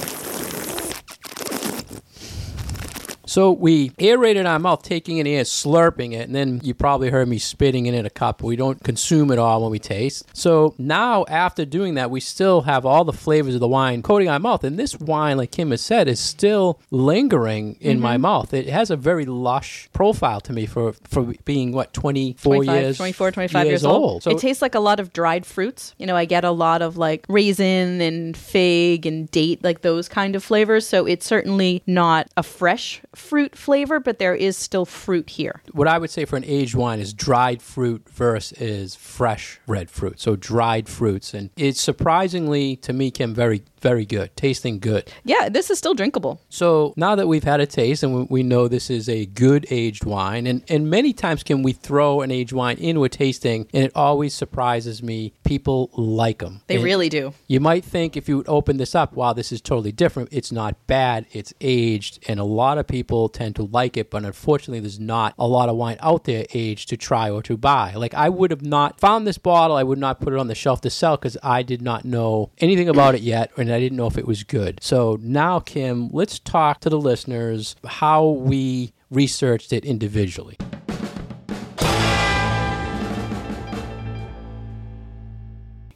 So 3.31 3.53
we 3.53 3.93
aerated 3.97 4.45
our 4.45 4.59
mouth, 4.59 4.83
taking 4.83 5.17
it 5.19 5.25
in, 5.25 5.45
slurping 5.45 6.11
it, 6.11 6.27
and 6.27 6.35
then 6.35 6.59
you 6.65 6.73
probably 6.73 7.09
heard 7.09 7.29
me 7.29 7.37
spitting 7.39 7.85
it 7.85 7.93
in 7.93 8.05
a 8.05 8.09
cup. 8.09 8.43
We 8.43 8.57
don't 8.57 8.83
consume 8.83 9.31
it 9.31 9.39
all 9.39 9.61
when 9.61 9.71
we 9.71 9.79
taste. 9.79 10.25
So 10.33 10.75
now, 10.77 11.23
after 11.29 11.63
doing 11.63 11.93
that, 11.93 12.11
we 12.11 12.19
still 12.19 12.63
have 12.63 12.85
all 12.85 13.05
the 13.05 13.13
flavors 13.13 13.53
of 13.53 13.61
the 13.61 13.69
wine 13.69 14.01
coating 14.01 14.27
our 14.27 14.37
mouth. 14.37 14.65
And 14.65 14.77
this 14.77 14.99
wine, 14.99 15.37
like 15.37 15.51
Kim 15.51 15.71
has 15.71 15.79
said, 15.79 16.09
is 16.09 16.19
still 16.19 16.81
lingering 16.91 17.77
in 17.79 18.01
my 18.01 18.15
mm-hmm. 18.15 18.23
mouth. 18.23 18.53
It 18.53 18.67
has 18.67 18.91
a 18.91 18.97
very 18.97 19.23
lush 19.23 19.87
profile 19.93 20.41
to 20.41 20.51
me 20.51 20.65
for, 20.65 20.91
for 21.07 21.33
being, 21.45 21.71
what, 21.71 21.93
24 21.93 22.55
25, 22.55 22.81
years? 22.81 22.97
24, 22.97 23.31
25 23.31 23.65
years, 23.65 23.85
old. 23.85 24.23
So 24.23 24.31
it 24.31 24.39
tastes 24.39 24.61
like 24.61 24.75
a 24.75 24.81
lot 24.81 24.99
of 24.99 25.13
dried 25.13 25.45
fruits. 25.45 25.95
You 25.97 26.05
know, 26.05 26.17
I 26.17 26.25
get 26.25 26.43
a 26.43 26.51
lot 26.51 26.81
of 26.81 26.97
like 26.97 27.25
raisin 27.29 28.01
and 28.01 28.35
fig 28.35 29.05
and 29.05 29.31
date, 29.31 29.63
like 29.63 29.83
those 29.83 30.09
kind 30.09 30.35
of 30.35 30.43
flavors. 30.43 30.85
So 30.85 31.05
it's 31.05 31.25
certainly 31.25 31.81
not 31.87 32.27
a 32.35 32.43
fresh 32.43 33.01
fruit 33.21 33.55
flavor, 33.55 33.99
but 33.99 34.19
there 34.19 34.35
is 34.35 34.57
still 34.57 34.85
fruit 34.85 35.29
here. 35.29 35.61
what 35.71 35.87
I 35.87 35.97
would 35.97 36.09
say 36.09 36.25
for 36.25 36.35
an 36.35 36.43
aged 36.45 36.75
wine 36.75 36.99
is 36.99 37.13
dried 37.13 37.61
fruit 37.61 38.09
versus 38.09 38.95
fresh 38.95 39.59
red 39.67 39.89
fruit. 39.89 40.19
So 40.19 40.35
dried 40.35 40.89
fruits, 40.89 41.33
and 41.33 41.49
it's 41.55 41.81
surprisingly 41.81 42.75
to 42.77 42.93
me, 42.93 43.11
Kim, 43.11 43.33
very 43.33 43.63
very 43.81 44.05
good, 44.05 44.35
tasting 44.35 44.79
good. 44.79 45.11
Yeah, 45.23 45.49
this 45.49 45.69
is 45.69 45.77
still 45.77 45.93
drinkable. 45.93 46.39
So 46.49 46.93
now 46.95 47.15
that 47.15 47.27
we've 47.27 47.43
had 47.43 47.59
a 47.59 47.65
taste 47.65 48.03
and 48.03 48.29
we, 48.29 48.41
know 48.41 48.67
this 48.67 48.89
is 48.89 49.07
a 49.07 49.27
good 49.27 49.67
aged 49.69 50.03
wine, 50.03 50.47
and 50.47 50.63
and 50.67 50.89
many 50.89 51.13
times 51.13 51.43
can 51.43 51.61
we 51.61 51.73
throw 51.73 52.21
an 52.21 52.31
aged 52.31 52.53
wine 52.53 52.77
into 52.77 53.03
a 53.03 53.09
tasting, 53.09 53.67
and 53.71 53.83
it 53.83 53.91
always 53.95 54.33
surprises 54.33 55.03
me. 55.03 55.33
People 55.43 55.91
like 55.93 56.39
them. 56.39 56.61
They 56.67 56.79
really 56.79 57.07
do. 57.07 57.33
You 57.47 57.59
might 57.59 57.85
think 57.85 58.17
if 58.17 58.27
you 58.27 58.37
would 58.37 58.49
open 58.49 58.77
this 58.77 58.95
up, 58.95 59.13
wow, 59.13 59.33
this 59.33 59.51
is 59.51 59.61
totally 59.61 59.91
different. 59.91 60.29
It's 60.31 60.51
not 60.51 60.75
bad. 60.87 61.27
It's 61.31 61.53
aged, 61.61 62.23
and 62.27 62.39
a 62.39 62.43
lot 62.43 62.77
of 62.79 62.87
people 62.87 63.29
tend 63.29 63.55
to 63.57 63.63
like 63.63 63.95
it. 63.95 64.09
But 64.09 64.25
unfortunately, 64.25 64.79
there's 64.79 64.99
not 64.99 65.35
a 65.37 65.47
lot 65.47 65.69
of 65.69 65.75
wine 65.75 65.97
out 66.01 66.23
there 66.23 66.45
aged 66.53 66.89
to 66.89 66.97
try 66.97 67.29
or 67.29 67.43
to 67.43 67.55
buy. 67.57 67.93
Like 67.93 68.13
I 68.13 68.27
would 68.27 68.51
have 68.51 68.63
not 68.63 68.99
found 68.99 69.27
this 69.27 69.37
bottle. 69.37 69.77
I 69.77 69.83
would 69.83 69.99
not 69.99 70.19
put 70.19 70.33
it 70.33 70.39
on 70.39 70.47
the 70.47 70.55
shelf 70.55 70.81
to 70.81 70.89
sell 70.89 71.15
because 71.15 71.37
I 71.43 71.63
did 71.63 71.81
not 71.81 72.05
know 72.05 72.49
anything 72.57 72.89
about 72.89 73.15
it 73.15 73.21
yet, 73.21 73.51
and 73.55 73.70
I 73.73 73.79
didn't 73.79 73.97
know 73.97 74.07
if 74.07 74.17
it 74.17 74.27
was 74.27 74.43
good. 74.43 74.79
So 74.81 75.17
now, 75.21 75.59
Kim, 75.59 76.09
let's 76.11 76.39
talk 76.39 76.79
to 76.81 76.89
the 76.89 76.99
listeners 76.99 77.75
how 77.85 78.27
we 78.27 78.93
researched 79.09 79.73
it 79.73 79.85
individually. 79.85 80.57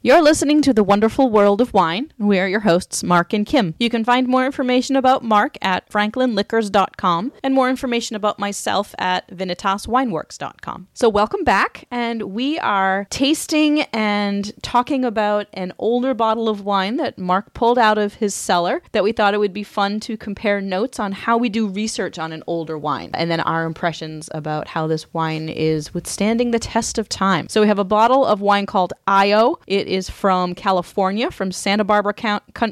You're 0.05 0.21
listening 0.21 0.61
to 0.61 0.71
The 0.71 0.83
Wonderful 0.83 1.31
World 1.31 1.61
of 1.61 1.73
Wine. 1.73 2.13
We 2.19 2.37
are 2.37 2.47
your 2.47 2.59
hosts, 2.59 3.03
Mark 3.03 3.33
and 3.33 3.43
Kim. 3.43 3.73
You 3.79 3.89
can 3.89 4.05
find 4.05 4.27
more 4.27 4.45
information 4.45 4.95
about 4.95 5.23
Mark 5.23 5.57
at 5.63 5.89
franklinliquors.com 5.89 7.33
and 7.41 7.55
more 7.55 7.71
information 7.71 8.15
about 8.15 8.37
myself 8.37 8.93
at 8.99 9.27
vinitaswineworks.com. 9.29 10.89
So, 10.93 11.09
welcome 11.09 11.43
back, 11.43 11.87
and 11.89 12.21
we 12.21 12.59
are 12.59 13.07
tasting 13.09 13.81
and 13.91 14.53
talking 14.61 15.03
about 15.03 15.47
an 15.53 15.73
older 15.79 16.13
bottle 16.13 16.49
of 16.49 16.61
wine 16.63 16.97
that 16.97 17.17
Mark 17.17 17.55
pulled 17.55 17.79
out 17.79 17.97
of 17.97 18.13
his 18.13 18.35
cellar 18.35 18.83
that 18.91 19.03
we 19.03 19.11
thought 19.11 19.33
it 19.33 19.39
would 19.39 19.53
be 19.53 19.63
fun 19.63 19.99
to 20.01 20.17
compare 20.17 20.61
notes 20.61 20.99
on 20.99 21.13
how 21.13 21.35
we 21.35 21.49
do 21.49 21.67
research 21.67 22.19
on 22.19 22.31
an 22.31 22.43
older 22.45 22.77
wine 22.77 23.09
and 23.15 23.31
then 23.31 23.39
our 23.39 23.65
impressions 23.65 24.29
about 24.35 24.67
how 24.67 24.85
this 24.85 25.11
wine 25.15 25.49
is 25.49 25.95
withstanding 25.95 26.51
the 26.51 26.59
test 26.59 26.99
of 26.99 27.09
time. 27.09 27.49
So, 27.49 27.61
we 27.61 27.67
have 27.67 27.79
a 27.79 27.83
bottle 27.83 28.23
of 28.23 28.39
wine 28.39 28.67
called 28.67 28.93
Io. 29.07 29.57
It 29.65 29.94
is 29.95 30.09
from 30.09 30.53
California, 30.53 31.31
from 31.31 31.51
Santa 31.51 31.83
Barbara, 31.83 32.13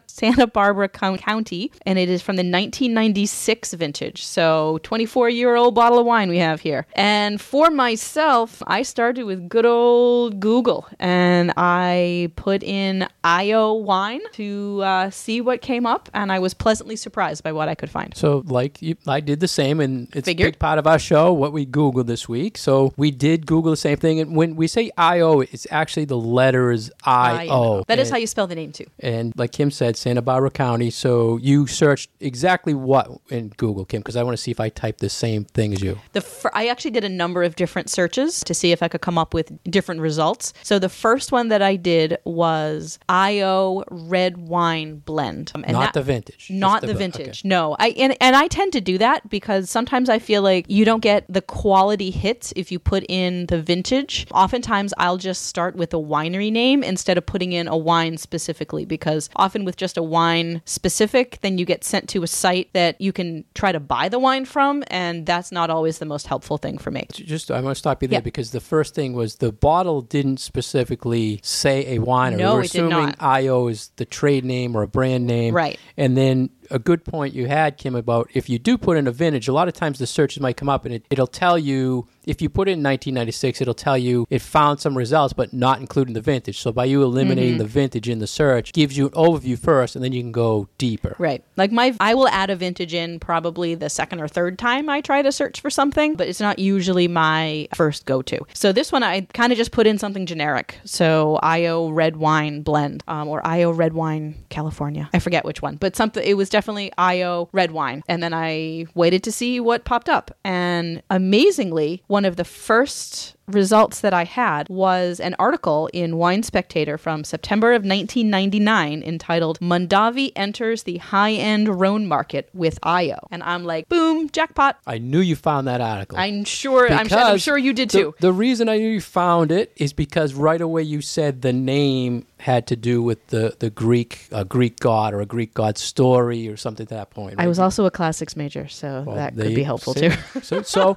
Santa 0.07 0.47
Barbara 0.47 0.89
County, 0.89 1.71
and 1.85 1.97
it 1.97 2.09
is 2.09 2.21
from 2.21 2.35
the 2.35 2.41
1996 2.41 3.73
vintage. 3.73 4.23
So, 4.23 4.79
24 4.83 5.29
year 5.29 5.55
old 5.55 5.73
bottle 5.73 5.99
of 5.99 6.05
wine 6.05 6.29
we 6.29 6.37
have 6.37 6.61
here. 6.61 6.85
And 6.93 7.39
for 7.41 7.71
myself, 7.71 8.61
I 8.67 8.83
started 8.83 9.23
with 9.23 9.49
good 9.49 9.65
old 9.65 10.39
Google 10.39 10.87
and 10.99 11.53
I 11.57 12.31
put 12.35 12.61
in 12.63 13.07
IO 13.23 13.73
wine 13.73 14.21
to 14.33 14.81
uh, 14.83 15.09
see 15.09 15.41
what 15.41 15.61
came 15.61 15.85
up, 15.85 16.09
and 16.13 16.31
I 16.31 16.39
was 16.39 16.53
pleasantly 16.53 16.95
surprised 16.95 17.43
by 17.43 17.51
what 17.51 17.69
I 17.69 17.75
could 17.75 17.89
find. 17.89 18.15
So, 18.15 18.43
like 18.45 18.81
you, 18.81 18.95
I 19.07 19.19
did 19.19 19.39
the 19.39 19.47
same, 19.47 19.79
and 19.79 20.07
it's 20.15 20.25
Figured. 20.25 20.47
a 20.47 20.51
big 20.51 20.59
part 20.59 20.79
of 20.79 20.87
our 20.87 20.99
show 20.99 21.33
what 21.33 21.53
we 21.53 21.65
Googled 21.65 22.07
this 22.07 22.27
week. 22.27 22.57
So 22.57 22.93
we 22.97 23.11
did 23.11 23.45
Google 23.45 23.71
the 23.71 23.77
same 23.77 23.97
thing, 23.97 24.19
and 24.19 24.35
when 24.35 24.55
we 24.55 24.67
say 24.67 24.91
I-O, 24.97 25.41
it's 25.41 25.67
actually 25.71 26.05
the 26.05 26.17
letters 26.17 26.91
I-O. 27.03 27.83
That 27.87 27.99
is 27.99 28.09
how 28.09 28.17
you 28.17 28.27
spell 28.27 28.47
the 28.47 28.55
name, 28.55 28.71
too. 28.71 28.85
And 28.99 29.33
like 29.37 29.51
Kim 29.51 29.71
said, 29.71 29.97
Santa 29.97 30.21
Barbara 30.21 30.51
County. 30.51 30.89
So 30.89 31.37
you 31.37 31.67
searched 31.67 32.09
exactly 32.19 32.73
what 32.73 33.09
in 33.29 33.49
Google, 33.57 33.85
Kim? 33.85 34.01
Because 34.01 34.15
I 34.15 34.23
want 34.23 34.37
to 34.37 34.41
see 34.41 34.51
if 34.51 34.59
I 34.59 34.69
type 34.69 34.97
the 34.97 35.09
same 35.09 35.45
thing 35.45 35.73
as 35.73 35.81
you. 35.81 35.99
The 36.11 36.21
fir- 36.21 36.51
I 36.53 36.67
actually 36.67 36.91
did 36.91 37.03
a 37.03 37.09
number 37.09 37.43
of 37.43 37.55
different 37.55 37.89
searches 37.89 38.43
to 38.43 38.53
see 38.53 38.71
if 38.71 38.83
I 38.83 38.87
could 38.87 39.01
come 39.01 39.17
up 39.17 39.33
with 39.33 39.51
different 39.63 40.01
results. 40.01 40.53
So 40.63 40.79
the 40.79 40.89
first 40.89 41.31
one 41.31 41.47
that 41.49 41.61
I 41.61 41.75
did 41.75 42.17
was 42.25 42.99
IO 43.13 43.83
red 43.91 44.37
wine 44.37 44.97
blend. 45.05 45.51
Um, 45.53 45.63
and 45.65 45.73
Not 45.73 45.93
that- 45.93 45.99
the 45.99 46.03
vintage. 46.03 46.47
Not 46.49 46.81
just 46.81 46.91
the 46.91 46.97
vintage. 46.97 47.39
okay. 47.41 47.47
No. 47.47 47.75
I 47.79 47.89
and, 47.89 48.17
and 48.19 48.35
I 48.35 48.47
tend 48.47 48.73
to 48.73 48.81
do 48.81 48.97
that 48.97 49.29
because 49.29 49.69
sometimes 49.69 50.09
I 50.09 50.17
feel 50.17 50.41
like 50.41 50.65
you 50.67 50.83
don't 50.83 51.01
get 51.01 51.25
the 51.29 51.41
quality 51.41 52.09
hits 52.09 52.51
if 52.55 52.71
you 52.71 52.79
put 52.79 53.03
in 53.07 53.45
the 53.47 53.61
vintage. 53.61 54.25
Oftentimes 54.31 54.93
I'll 54.97 55.17
just 55.17 55.45
start 55.45 55.75
with 55.75 55.93
a 55.93 55.97
winery 55.97 56.51
name 56.51 56.81
instead 56.83 57.17
of 57.19 57.25
putting 57.25 57.51
in 57.53 57.67
a 57.67 57.77
wine 57.77 58.17
specifically 58.17 58.85
because 58.85 59.29
often 59.35 59.63
with 59.63 59.77
just 59.77 59.95
a 59.97 60.03
wine 60.03 60.61
specific 60.65 61.37
then 61.41 61.57
you 61.59 61.65
get 61.65 61.83
sent 61.83 62.09
to 62.09 62.23
a 62.23 62.27
site 62.27 62.69
that 62.73 62.99
you 62.99 63.13
can 63.13 63.45
try 63.53 63.71
to 63.71 63.79
buy 63.79 64.09
the 64.09 64.17
wine 64.19 64.45
from 64.45 64.83
and 64.87 65.25
that's 65.25 65.51
not 65.51 65.69
always 65.69 65.99
the 65.99 66.05
most 66.05 66.25
helpful 66.27 66.57
thing 66.57 66.77
for 66.79 66.89
me. 66.91 67.05
Just 67.11 67.51
I 67.51 67.61
want 67.61 67.75
to 67.75 67.79
stop 67.79 68.01
you 68.01 68.07
there 68.07 68.17
Yeah. 68.17 68.21
because 68.31 68.49
the 68.51 68.59
first 68.59 68.95
thing 68.95 69.13
was 69.13 69.35
the 69.35 69.51
bottle 69.51 70.01
didn't 70.01 70.39
specifically 70.39 71.39
say 71.43 71.95
a 71.95 71.99
winery. 71.99 72.37
No, 72.37 72.53
We're 72.55 72.61
it 72.61 72.71
did 72.71 72.83
assuming 72.85 73.02
IO 73.19 73.67
is 73.67 73.91
the 73.95 74.05
trade 74.05 74.45
name 74.45 74.75
or 74.75 74.83
a 74.83 74.87
brand 74.87 75.25
name. 75.25 75.53
Right. 75.53 75.79
And 75.97 76.15
then 76.17 76.49
a 76.71 76.79
good 76.79 77.03
point 77.05 77.33
you 77.33 77.47
had, 77.47 77.77
Kim, 77.77 77.95
about 77.95 78.29
if 78.33 78.49
you 78.49 78.59
do 78.59 78.77
put 78.77 78.97
in 78.97 79.07
a 79.07 79.11
vintage, 79.11 79.47
a 79.47 79.53
lot 79.53 79.67
of 79.67 79.73
times 79.73 79.99
the 79.99 80.07
searches 80.07 80.39
might 80.41 80.57
come 80.57 80.69
up 80.69 80.85
and 80.85 80.93
it, 80.95 81.05
it'll 81.09 81.27
tell 81.27 81.57
you 81.57 82.07
if 82.25 82.41
you 82.41 82.49
put 82.49 82.67
it 82.69 82.71
in 82.71 82.83
1996, 82.83 83.61
it'll 83.61 83.73
tell 83.73 83.97
you 83.97 84.25
it 84.29 84.41
found 84.41 84.79
some 84.79 84.97
results, 84.97 85.33
but 85.33 85.51
not 85.53 85.79
including 85.79 86.13
the 86.13 86.21
vintage. 86.21 86.59
So 86.59 86.71
by 86.71 86.85
you 86.85 87.03
eliminating 87.03 87.43
Mm-hmm. 87.43 87.57
the 87.57 87.65
vintage 87.65 88.07
in 88.07 88.19
the 88.19 88.27
search, 88.27 88.71
gives 88.73 88.95
you 88.97 89.07
an 89.07 89.11
overview 89.11 89.59
first, 89.59 89.95
and 89.95 90.03
then 90.03 90.13
you 90.13 90.21
can 90.21 90.31
go 90.31 90.69
deeper. 90.77 91.15
Right. 91.19 91.43
Like 91.57 91.71
my 91.71 91.95
I 91.99 92.13
will 92.13 92.27
add 92.29 92.49
a 92.49 92.55
vintage 92.55 92.93
in 92.93 93.19
probably 93.19 93.75
the 93.75 93.89
second 93.89 94.21
or 94.21 94.27
third 94.27 94.57
time 94.57 94.89
I 94.89 95.01
try 95.01 95.21
to 95.21 95.31
search 95.31 95.59
for 95.59 95.69
something, 95.69 96.15
but 96.15 96.27
it's 96.27 96.39
not 96.39 96.59
usually 96.59 97.07
my 97.07 97.67
first 97.75 98.05
go 98.05 98.21
to. 98.23 98.39
So 98.53 98.71
this 98.71 98.91
one 98.91 99.03
I 99.03 99.21
kind 99.33 99.51
of 99.51 99.57
just 99.57 99.71
put 99.71 99.87
in 99.87 99.97
something 99.97 100.25
generic. 100.25 100.77
So 100.85 101.39
IO 101.43 101.89
red 101.89 102.15
wine 102.17 102.61
blend 102.61 103.03
um, 103.07 103.27
or 103.27 103.45
IO 103.45 103.71
red 103.71 103.93
wine 103.93 104.35
California. 104.49 105.09
I 105.13 105.19
forget 105.19 105.43
which 105.43 105.61
one, 105.61 105.75
but 105.75 105.95
something 105.95 106.23
it 106.25 106.35
was 106.37 106.49
definitely 106.53 106.91
IO 106.99 107.49
red 107.51 107.71
wine. 107.71 108.03
And 108.07 108.21
then 108.21 108.33
I 108.33 108.85
waited 108.93 109.23
to 109.23 109.31
see 109.31 109.59
what 109.59 109.85
popped 109.85 110.07
up. 110.07 110.37
And 110.45 111.01
amazingly, 111.09 112.03
one 112.07 112.25
of 112.25 112.35
the 112.35 112.45
first 112.45 113.35
results 113.47 114.01
that 114.01 114.13
I 114.13 114.23
had 114.23 114.69
was 114.69 115.19
an 115.19 115.35
article 115.37 115.89
in 115.93 116.17
Wine 116.17 116.43
Spectator 116.43 116.97
from 116.97 117.23
September 117.23 117.73
of 117.73 117.83
1999 117.83 119.03
entitled 119.03 119.59
Mondavi 119.59 120.31
Enters 120.35 120.83
the 120.83 120.97
High 120.97 121.33
End 121.33 121.79
Rhone 121.79 122.07
Market 122.07 122.49
with 122.53 122.79
IO. 122.83 123.27
And 123.31 123.43
I'm 123.43 123.63
like, 123.65 123.89
boom, 123.89 124.29
jackpot. 124.29 124.79
I 124.87 124.97
knew 124.97 125.19
you 125.19 125.35
found 125.35 125.67
that 125.67 125.81
article. 125.81 126.17
I'm 126.17 126.45
sure 126.45 126.89
I'm, 126.91 127.07
sure- 127.07 127.17
I'm 127.17 127.37
sure 127.37 127.57
you 127.57 127.73
did 127.73 127.89
the- 127.89 127.99
too. 127.99 128.15
The, 128.19 128.33
reason 128.33 128.67
I 128.69 128.77
knew 128.77 128.89
you 128.89 129.01
found 129.01 129.51
it 129.51 129.71
is 129.75 129.93
because 129.93 130.33
right 130.33 130.59
away 130.59 130.83
you 130.83 131.01
said 131.01 131.41
the 131.41 131.53
name 131.53 132.25
had 132.39 132.67
to 132.67 132.75
do 132.75 133.01
with 133.01 133.25
the 133.27 133.55
the 133.59 133.69
Greek 133.69 134.27
a 134.31 134.43
Greek 134.43 134.77
god 134.79 135.13
or 135.13 135.21
a 135.21 135.25
Greek 135.25 135.53
god 135.53 135.77
story 135.77 136.49
or 136.49 136.57
something 136.57 136.85
to 136.85 136.93
that 136.95 137.09
point. 137.09 137.35
I 137.37 137.47
was 137.47 137.57
also 137.57 137.85
a 137.85 137.91
classics 137.91 138.35
major, 138.35 138.67
so 138.67 139.03
Well, 139.07 139.15
that 139.15 139.35
could 139.35 139.55
be 139.55 139.63
helpful 139.63 139.93
see? 139.93 140.09
too. 140.09 140.41
So, 140.41 140.61
so, 140.63 140.95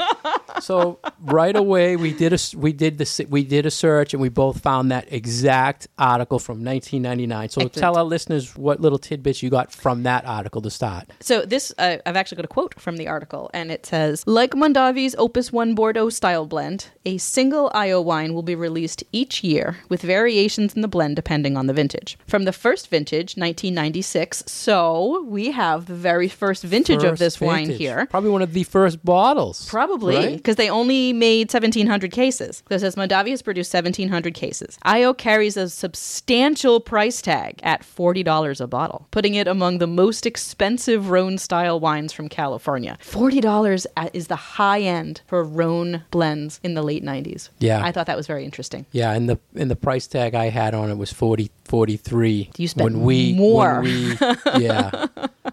so 0.60 0.98
right 1.22 1.54
away 1.54 1.94
we 1.96 2.12
did 2.12 2.32
a 2.32 2.35
s- 2.36 2.54
we 2.54 2.72
did 2.72 2.98
the 2.98 3.26
we 3.28 3.44
did 3.44 3.66
a 3.66 3.70
search 3.70 4.14
and 4.14 4.20
we 4.20 4.28
both 4.28 4.60
found 4.60 4.90
that 4.90 5.06
exact 5.12 5.88
article 5.98 6.38
from 6.38 6.64
1999. 6.64 7.48
So 7.50 7.60
Excellent. 7.60 7.72
tell 7.74 7.96
our 7.98 8.04
listeners 8.04 8.56
what 8.56 8.80
little 8.80 8.98
tidbits 8.98 9.42
you 9.42 9.50
got 9.50 9.72
from 9.72 10.04
that 10.04 10.24
article 10.24 10.62
to 10.62 10.70
start. 10.70 11.04
So 11.20 11.44
this, 11.44 11.72
uh, 11.78 11.96
I've 12.06 12.16
actually 12.16 12.36
got 12.36 12.44
a 12.44 12.48
quote 12.48 12.78
from 12.80 12.96
the 12.96 13.08
article, 13.08 13.50
and 13.52 13.70
it 13.70 13.84
says, 13.86 14.22
"Like 14.26 14.52
Mondavi's 14.52 15.14
Opus 15.18 15.52
One 15.52 15.74
Bordeaux 15.74 16.10
style 16.10 16.46
blend, 16.46 16.86
a 17.04 17.18
single 17.18 17.70
IO 17.74 18.00
wine 18.00 18.34
will 18.34 18.42
be 18.42 18.54
released 18.54 19.02
each 19.12 19.42
year 19.44 19.76
with 19.88 20.02
variations 20.02 20.74
in 20.74 20.82
the 20.82 20.88
blend 20.88 21.16
depending 21.16 21.56
on 21.56 21.66
the 21.66 21.72
vintage. 21.72 22.18
From 22.26 22.44
the 22.44 22.52
first 22.52 22.88
vintage, 22.88 23.36
1996, 23.36 24.44
so 24.46 25.24
we 25.28 25.50
have 25.52 25.86
the 25.86 25.94
very 25.94 26.28
first 26.28 26.62
vintage 26.62 27.02
of 27.02 27.10
First 27.12 27.20
this 27.20 27.40
wine 27.40 27.70
here." 27.70 28.06
Probably 28.10 28.30
one 28.30 28.42
of 28.42 28.52
the 28.52 28.64
first 28.64 29.04
bottles. 29.04 29.66
Probably, 29.68 30.16
right? 30.16 30.36
because 30.36 30.56
they 30.56 30.68
only 30.70 31.12
made 31.12 31.48
1,700 31.50 32.10
cases. 32.10 32.25
So 32.30 32.74
it 32.74 32.80
says 32.80 32.96
Mondavi 32.96 33.30
has 33.30 33.42
produced 33.42 33.72
1,700 33.72 34.34
cases. 34.34 34.78
IO 34.82 35.12
carries 35.14 35.56
a 35.56 35.68
substantial 35.68 36.80
price 36.80 37.20
tag 37.22 37.60
at 37.62 37.82
$40 37.82 38.60
a 38.60 38.66
bottle, 38.66 39.06
putting 39.10 39.34
it 39.34 39.46
among 39.48 39.78
the 39.78 39.86
most 39.86 40.26
expensive 40.26 41.10
Rhone 41.10 41.38
style 41.38 41.78
wines 41.80 42.12
from 42.12 42.28
California. 42.28 42.96
$40 43.02 43.86
is 44.14 44.26
the 44.28 44.36
high 44.36 44.80
end 44.80 45.20
for 45.26 45.42
Rhone 45.44 46.04
blends 46.10 46.60
in 46.62 46.74
the 46.74 46.82
late 46.82 47.04
90s. 47.04 47.50
Yeah. 47.58 47.84
I 47.84 47.92
thought 47.92 48.06
that 48.06 48.16
was 48.16 48.26
very 48.26 48.44
interesting. 48.44 48.86
Yeah, 48.92 49.12
and 49.12 49.28
the 49.28 49.38
and 49.54 49.70
the 49.70 49.76
price 49.76 50.06
tag 50.06 50.34
I 50.34 50.48
had 50.48 50.74
on 50.74 50.90
it 50.90 50.96
was 50.96 51.12
40 51.12 51.50
43 51.64 52.50
You 52.56 52.68
spent 52.68 52.84
when 52.94 53.02
we 53.02 53.34
more. 53.34 53.80
when 53.80 53.82
we 53.82 54.16
yeah. 54.64 55.06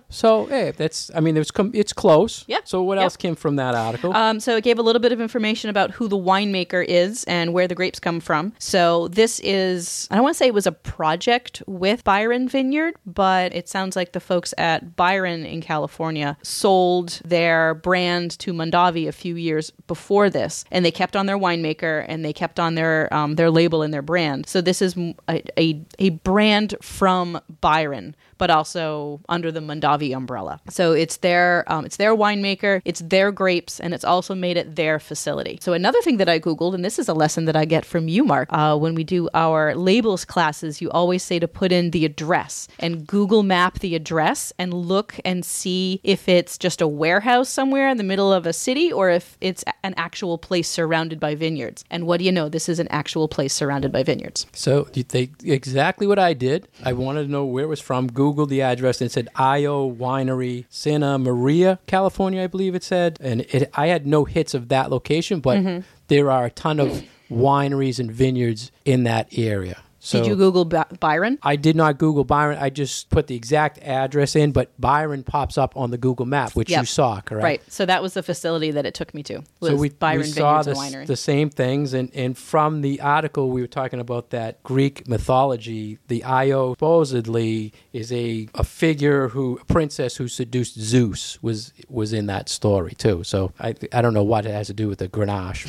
So, 0.09 0.45
hey, 0.45 0.71
that's 0.77 1.09
I 1.15 1.19
mean, 1.19 1.35
it's 1.37 1.49
com- 1.51 1.71
it's 1.73 1.91
close. 1.91 2.45
Yeah. 2.47 2.59
So 2.65 2.83
what 2.83 2.95
Yep. 2.97 3.03
else 3.03 3.17
came 3.17 3.35
from 3.35 3.55
that 3.55 3.73
article? 3.75 4.15
Um, 4.15 4.39
so 4.39 4.55
it 4.55 4.63
gave 4.63 4.77
a 4.77 4.81
little 4.83 4.99
bit 5.01 5.11
of 5.11 5.19
information 5.19 5.69
about 5.71 5.91
who 5.91 6.07
the 6.07 6.17
winemaker 6.17 6.62
is 6.71 7.23
and 7.25 7.51
where 7.53 7.67
the 7.67 7.75
grapes 7.75 7.99
come 7.99 8.19
from. 8.19 8.53
So 8.59 9.07
this 9.09 9.39
is, 9.41 10.07
I 10.11 10.15
don't 10.15 10.23
want 10.23 10.35
to 10.35 10.37
say 10.37 10.47
it 10.47 10.53
was 10.53 10.67
a 10.67 10.71
project 10.71 11.61
with 11.67 12.03
Byron 12.03 12.47
Vineyard, 12.47 12.95
but 13.05 13.53
it 13.53 13.67
sounds 13.67 13.95
like 13.95 14.13
the 14.13 14.19
folks 14.19 14.53
at 14.57 14.95
Byron 14.95 15.45
in 15.45 15.61
California 15.61 16.37
sold 16.43 17.21
their 17.25 17.73
brand 17.73 18.37
to 18.39 18.53
Mondavi 18.53 19.07
a 19.07 19.11
few 19.11 19.35
years 19.35 19.71
before 19.87 20.29
this, 20.29 20.63
and 20.71 20.85
they 20.85 20.91
kept 20.91 21.15
on 21.15 21.25
their 21.25 21.37
winemaker 21.37 22.05
and 22.07 22.23
they 22.23 22.33
kept 22.33 22.59
on 22.59 22.75
their 22.75 23.13
um, 23.13 23.35
their 23.35 23.49
label 23.49 23.81
and 23.81 23.93
their 23.93 24.01
brand. 24.01 24.47
So 24.47 24.61
this 24.61 24.81
is 24.81 24.95
a 25.27 25.81
a 25.99 26.09
brand 26.09 26.75
from 26.81 27.39
Byron 27.61 28.15
but 28.43 28.49
also 28.49 29.21
under 29.29 29.53
the 29.53 29.61
Mondavi 29.61 30.13
umbrella. 30.13 30.59
So 30.69 30.91
it's 30.91 31.15
their 31.15 31.63
um, 31.71 31.85
it's 31.85 31.95
their 31.95 32.13
winemaker, 32.13 32.81
it's 32.83 32.99
their 32.99 33.31
grapes, 33.31 33.79
and 33.79 33.93
it's 33.93 34.03
also 34.03 34.35
made 34.35 34.57
at 34.57 34.75
their 34.75 34.99
facility. 34.99 35.59
So 35.61 35.71
another 35.71 36.01
thing 36.01 36.17
that 36.17 36.27
I 36.27 36.41
googled, 36.41 36.73
and 36.75 36.83
this 36.83 36.99
is 36.99 37.07
a 37.07 37.13
lesson 37.13 37.45
that 37.45 37.55
I 37.55 37.63
get 37.63 37.85
from 37.85 38.09
you, 38.09 38.25
Mark, 38.25 38.49
uh, 38.51 38.75
when 38.77 38.95
we 38.95 39.05
do 39.05 39.29
our 39.33 39.73
labels 39.75 40.25
classes, 40.25 40.81
you 40.81 40.91
always 40.91 41.23
say 41.23 41.39
to 41.39 41.47
put 41.47 41.71
in 41.71 41.91
the 41.91 42.03
address 42.03 42.67
and 42.79 43.07
Google 43.07 43.43
Map 43.43 43.79
the 43.79 43.95
address 43.95 44.51
and 44.59 44.73
look 44.73 45.15
and 45.23 45.45
see 45.45 46.01
if 46.03 46.27
it's 46.27 46.57
just 46.57 46.81
a 46.81 46.87
warehouse 46.87 47.47
somewhere 47.47 47.87
in 47.87 47.95
the 47.95 48.03
middle 48.03 48.33
of 48.33 48.45
a 48.45 48.51
city 48.51 48.91
or 48.91 49.09
if 49.09 49.37
it's 49.39 49.63
an 49.83 49.93
actual 49.95 50.37
place 50.37 50.67
surrounded 50.67 51.17
by 51.17 51.33
vineyards. 51.33 51.85
And 51.89 52.05
what 52.07 52.17
do 52.19 52.25
you 52.25 52.31
know? 52.33 52.49
This 52.49 52.67
is 52.67 52.79
an 52.79 52.89
actual 52.89 53.29
place 53.29 53.53
surrounded 53.53 53.93
by 53.93 54.03
vineyards. 54.03 54.47
So 54.51 54.89
they 54.91 55.29
exactly 55.45 56.05
what 56.07 56.19
I 56.19 56.33
did. 56.33 56.67
I 56.83 56.91
wanted 56.91 57.23
to 57.23 57.31
know 57.31 57.45
where 57.45 57.63
it 57.63 57.67
was 57.67 57.79
from. 57.79 58.07
Googled 58.33 58.49
the 58.49 58.61
address 58.61 59.01
and 59.01 59.05
it 59.07 59.11
said 59.11 59.29
Io 59.35 59.89
Winery, 59.91 60.65
Santa 60.69 61.17
Maria, 61.17 61.79
California, 61.87 62.43
I 62.43 62.47
believe 62.47 62.75
it 62.75 62.83
said. 62.83 63.17
And 63.21 63.41
it, 63.41 63.69
I 63.73 63.87
had 63.87 64.05
no 64.07 64.25
hits 64.25 64.53
of 64.53 64.69
that 64.69 64.89
location, 64.89 65.39
but 65.39 65.57
Mm-hmm. 65.59 65.81
there 66.07 66.31
are 66.31 66.45
a 66.45 66.49
ton 66.51 66.79
of 66.79 67.03
wineries 67.31 67.99
and 67.99 68.11
vineyards 68.11 68.71
in 68.85 69.03
that 69.03 69.27
area. 69.37 69.81
So 70.05 70.19
Did 70.19 70.27
you 70.27 70.35
Google 70.35 70.65
By- 70.65 70.85
Byron? 70.99 71.39
I 71.43 71.55
did 71.55 71.77
not 71.77 71.97
Google 71.97 72.25
Byron. 72.25 72.57
I 72.59 72.69
just 72.69 73.09
put 73.09 73.27
the 73.27 73.35
exact 73.35 73.79
address 73.79 74.35
in, 74.35 74.51
but 74.51 74.69
Byron 74.79 75.23
pops 75.23 75.57
up 75.57 75.77
on 75.77 75.91
the 75.91 75.97
Google 75.97 76.25
map, 76.25 76.57
which 76.57 76.69
Yep. 76.69 76.81
you 76.81 76.85
saw, 76.85 77.21
correct? 77.21 77.41
Right. 77.43 77.61
So 77.71 77.85
that 77.85 78.01
was 78.01 78.13
the 78.13 78.21
facility 78.21 78.69
that 78.71 78.85
it 78.85 78.93
took 78.95 79.13
me 79.13 79.23
to. 79.23 79.43
Was 79.61 79.69
so 79.71 79.75
we, 79.77 79.89
Byron 79.91 80.23
we 80.23 80.27
saw 80.27 80.61
the, 80.61 81.05
the 81.07 81.15
same 81.15 81.49
things, 81.49 81.93
and, 81.93 82.11
and 82.13 82.37
from 82.37 82.81
the 82.81 82.99
article 82.99 83.49
we 83.49 83.61
were 83.61 83.67
talking 83.67 84.01
about 84.01 84.31
that 84.31 84.61
Greek 84.63 85.07
mythology, 85.07 85.99
the 86.09 86.21
Io 86.25 86.73
supposedly 86.73 87.71
is 87.93 88.11
a, 88.11 88.49
a 88.55 88.65
figure 88.65 89.29
who 89.29 89.57
a 89.61 89.65
princess 89.65 90.17
who 90.17 90.27
seduced 90.27 90.77
Zeus 90.77 91.41
was 91.41 91.71
was 91.87 92.11
in 92.11 92.25
that 92.25 92.49
story 92.49 92.91
too. 92.97 93.23
So 93.23 93.53
I 93.57 93.73
I 93.93 94.01
don't 94.01 94.13
know 94.13 94.23
what 94.23 94.45
it 94.45 94.51
has 94.51 94.67
to 94.67 94.73
do 94.73 94.89
with 94.89 94.99
the 94.99 95.07
Grenache, 95.07 95.63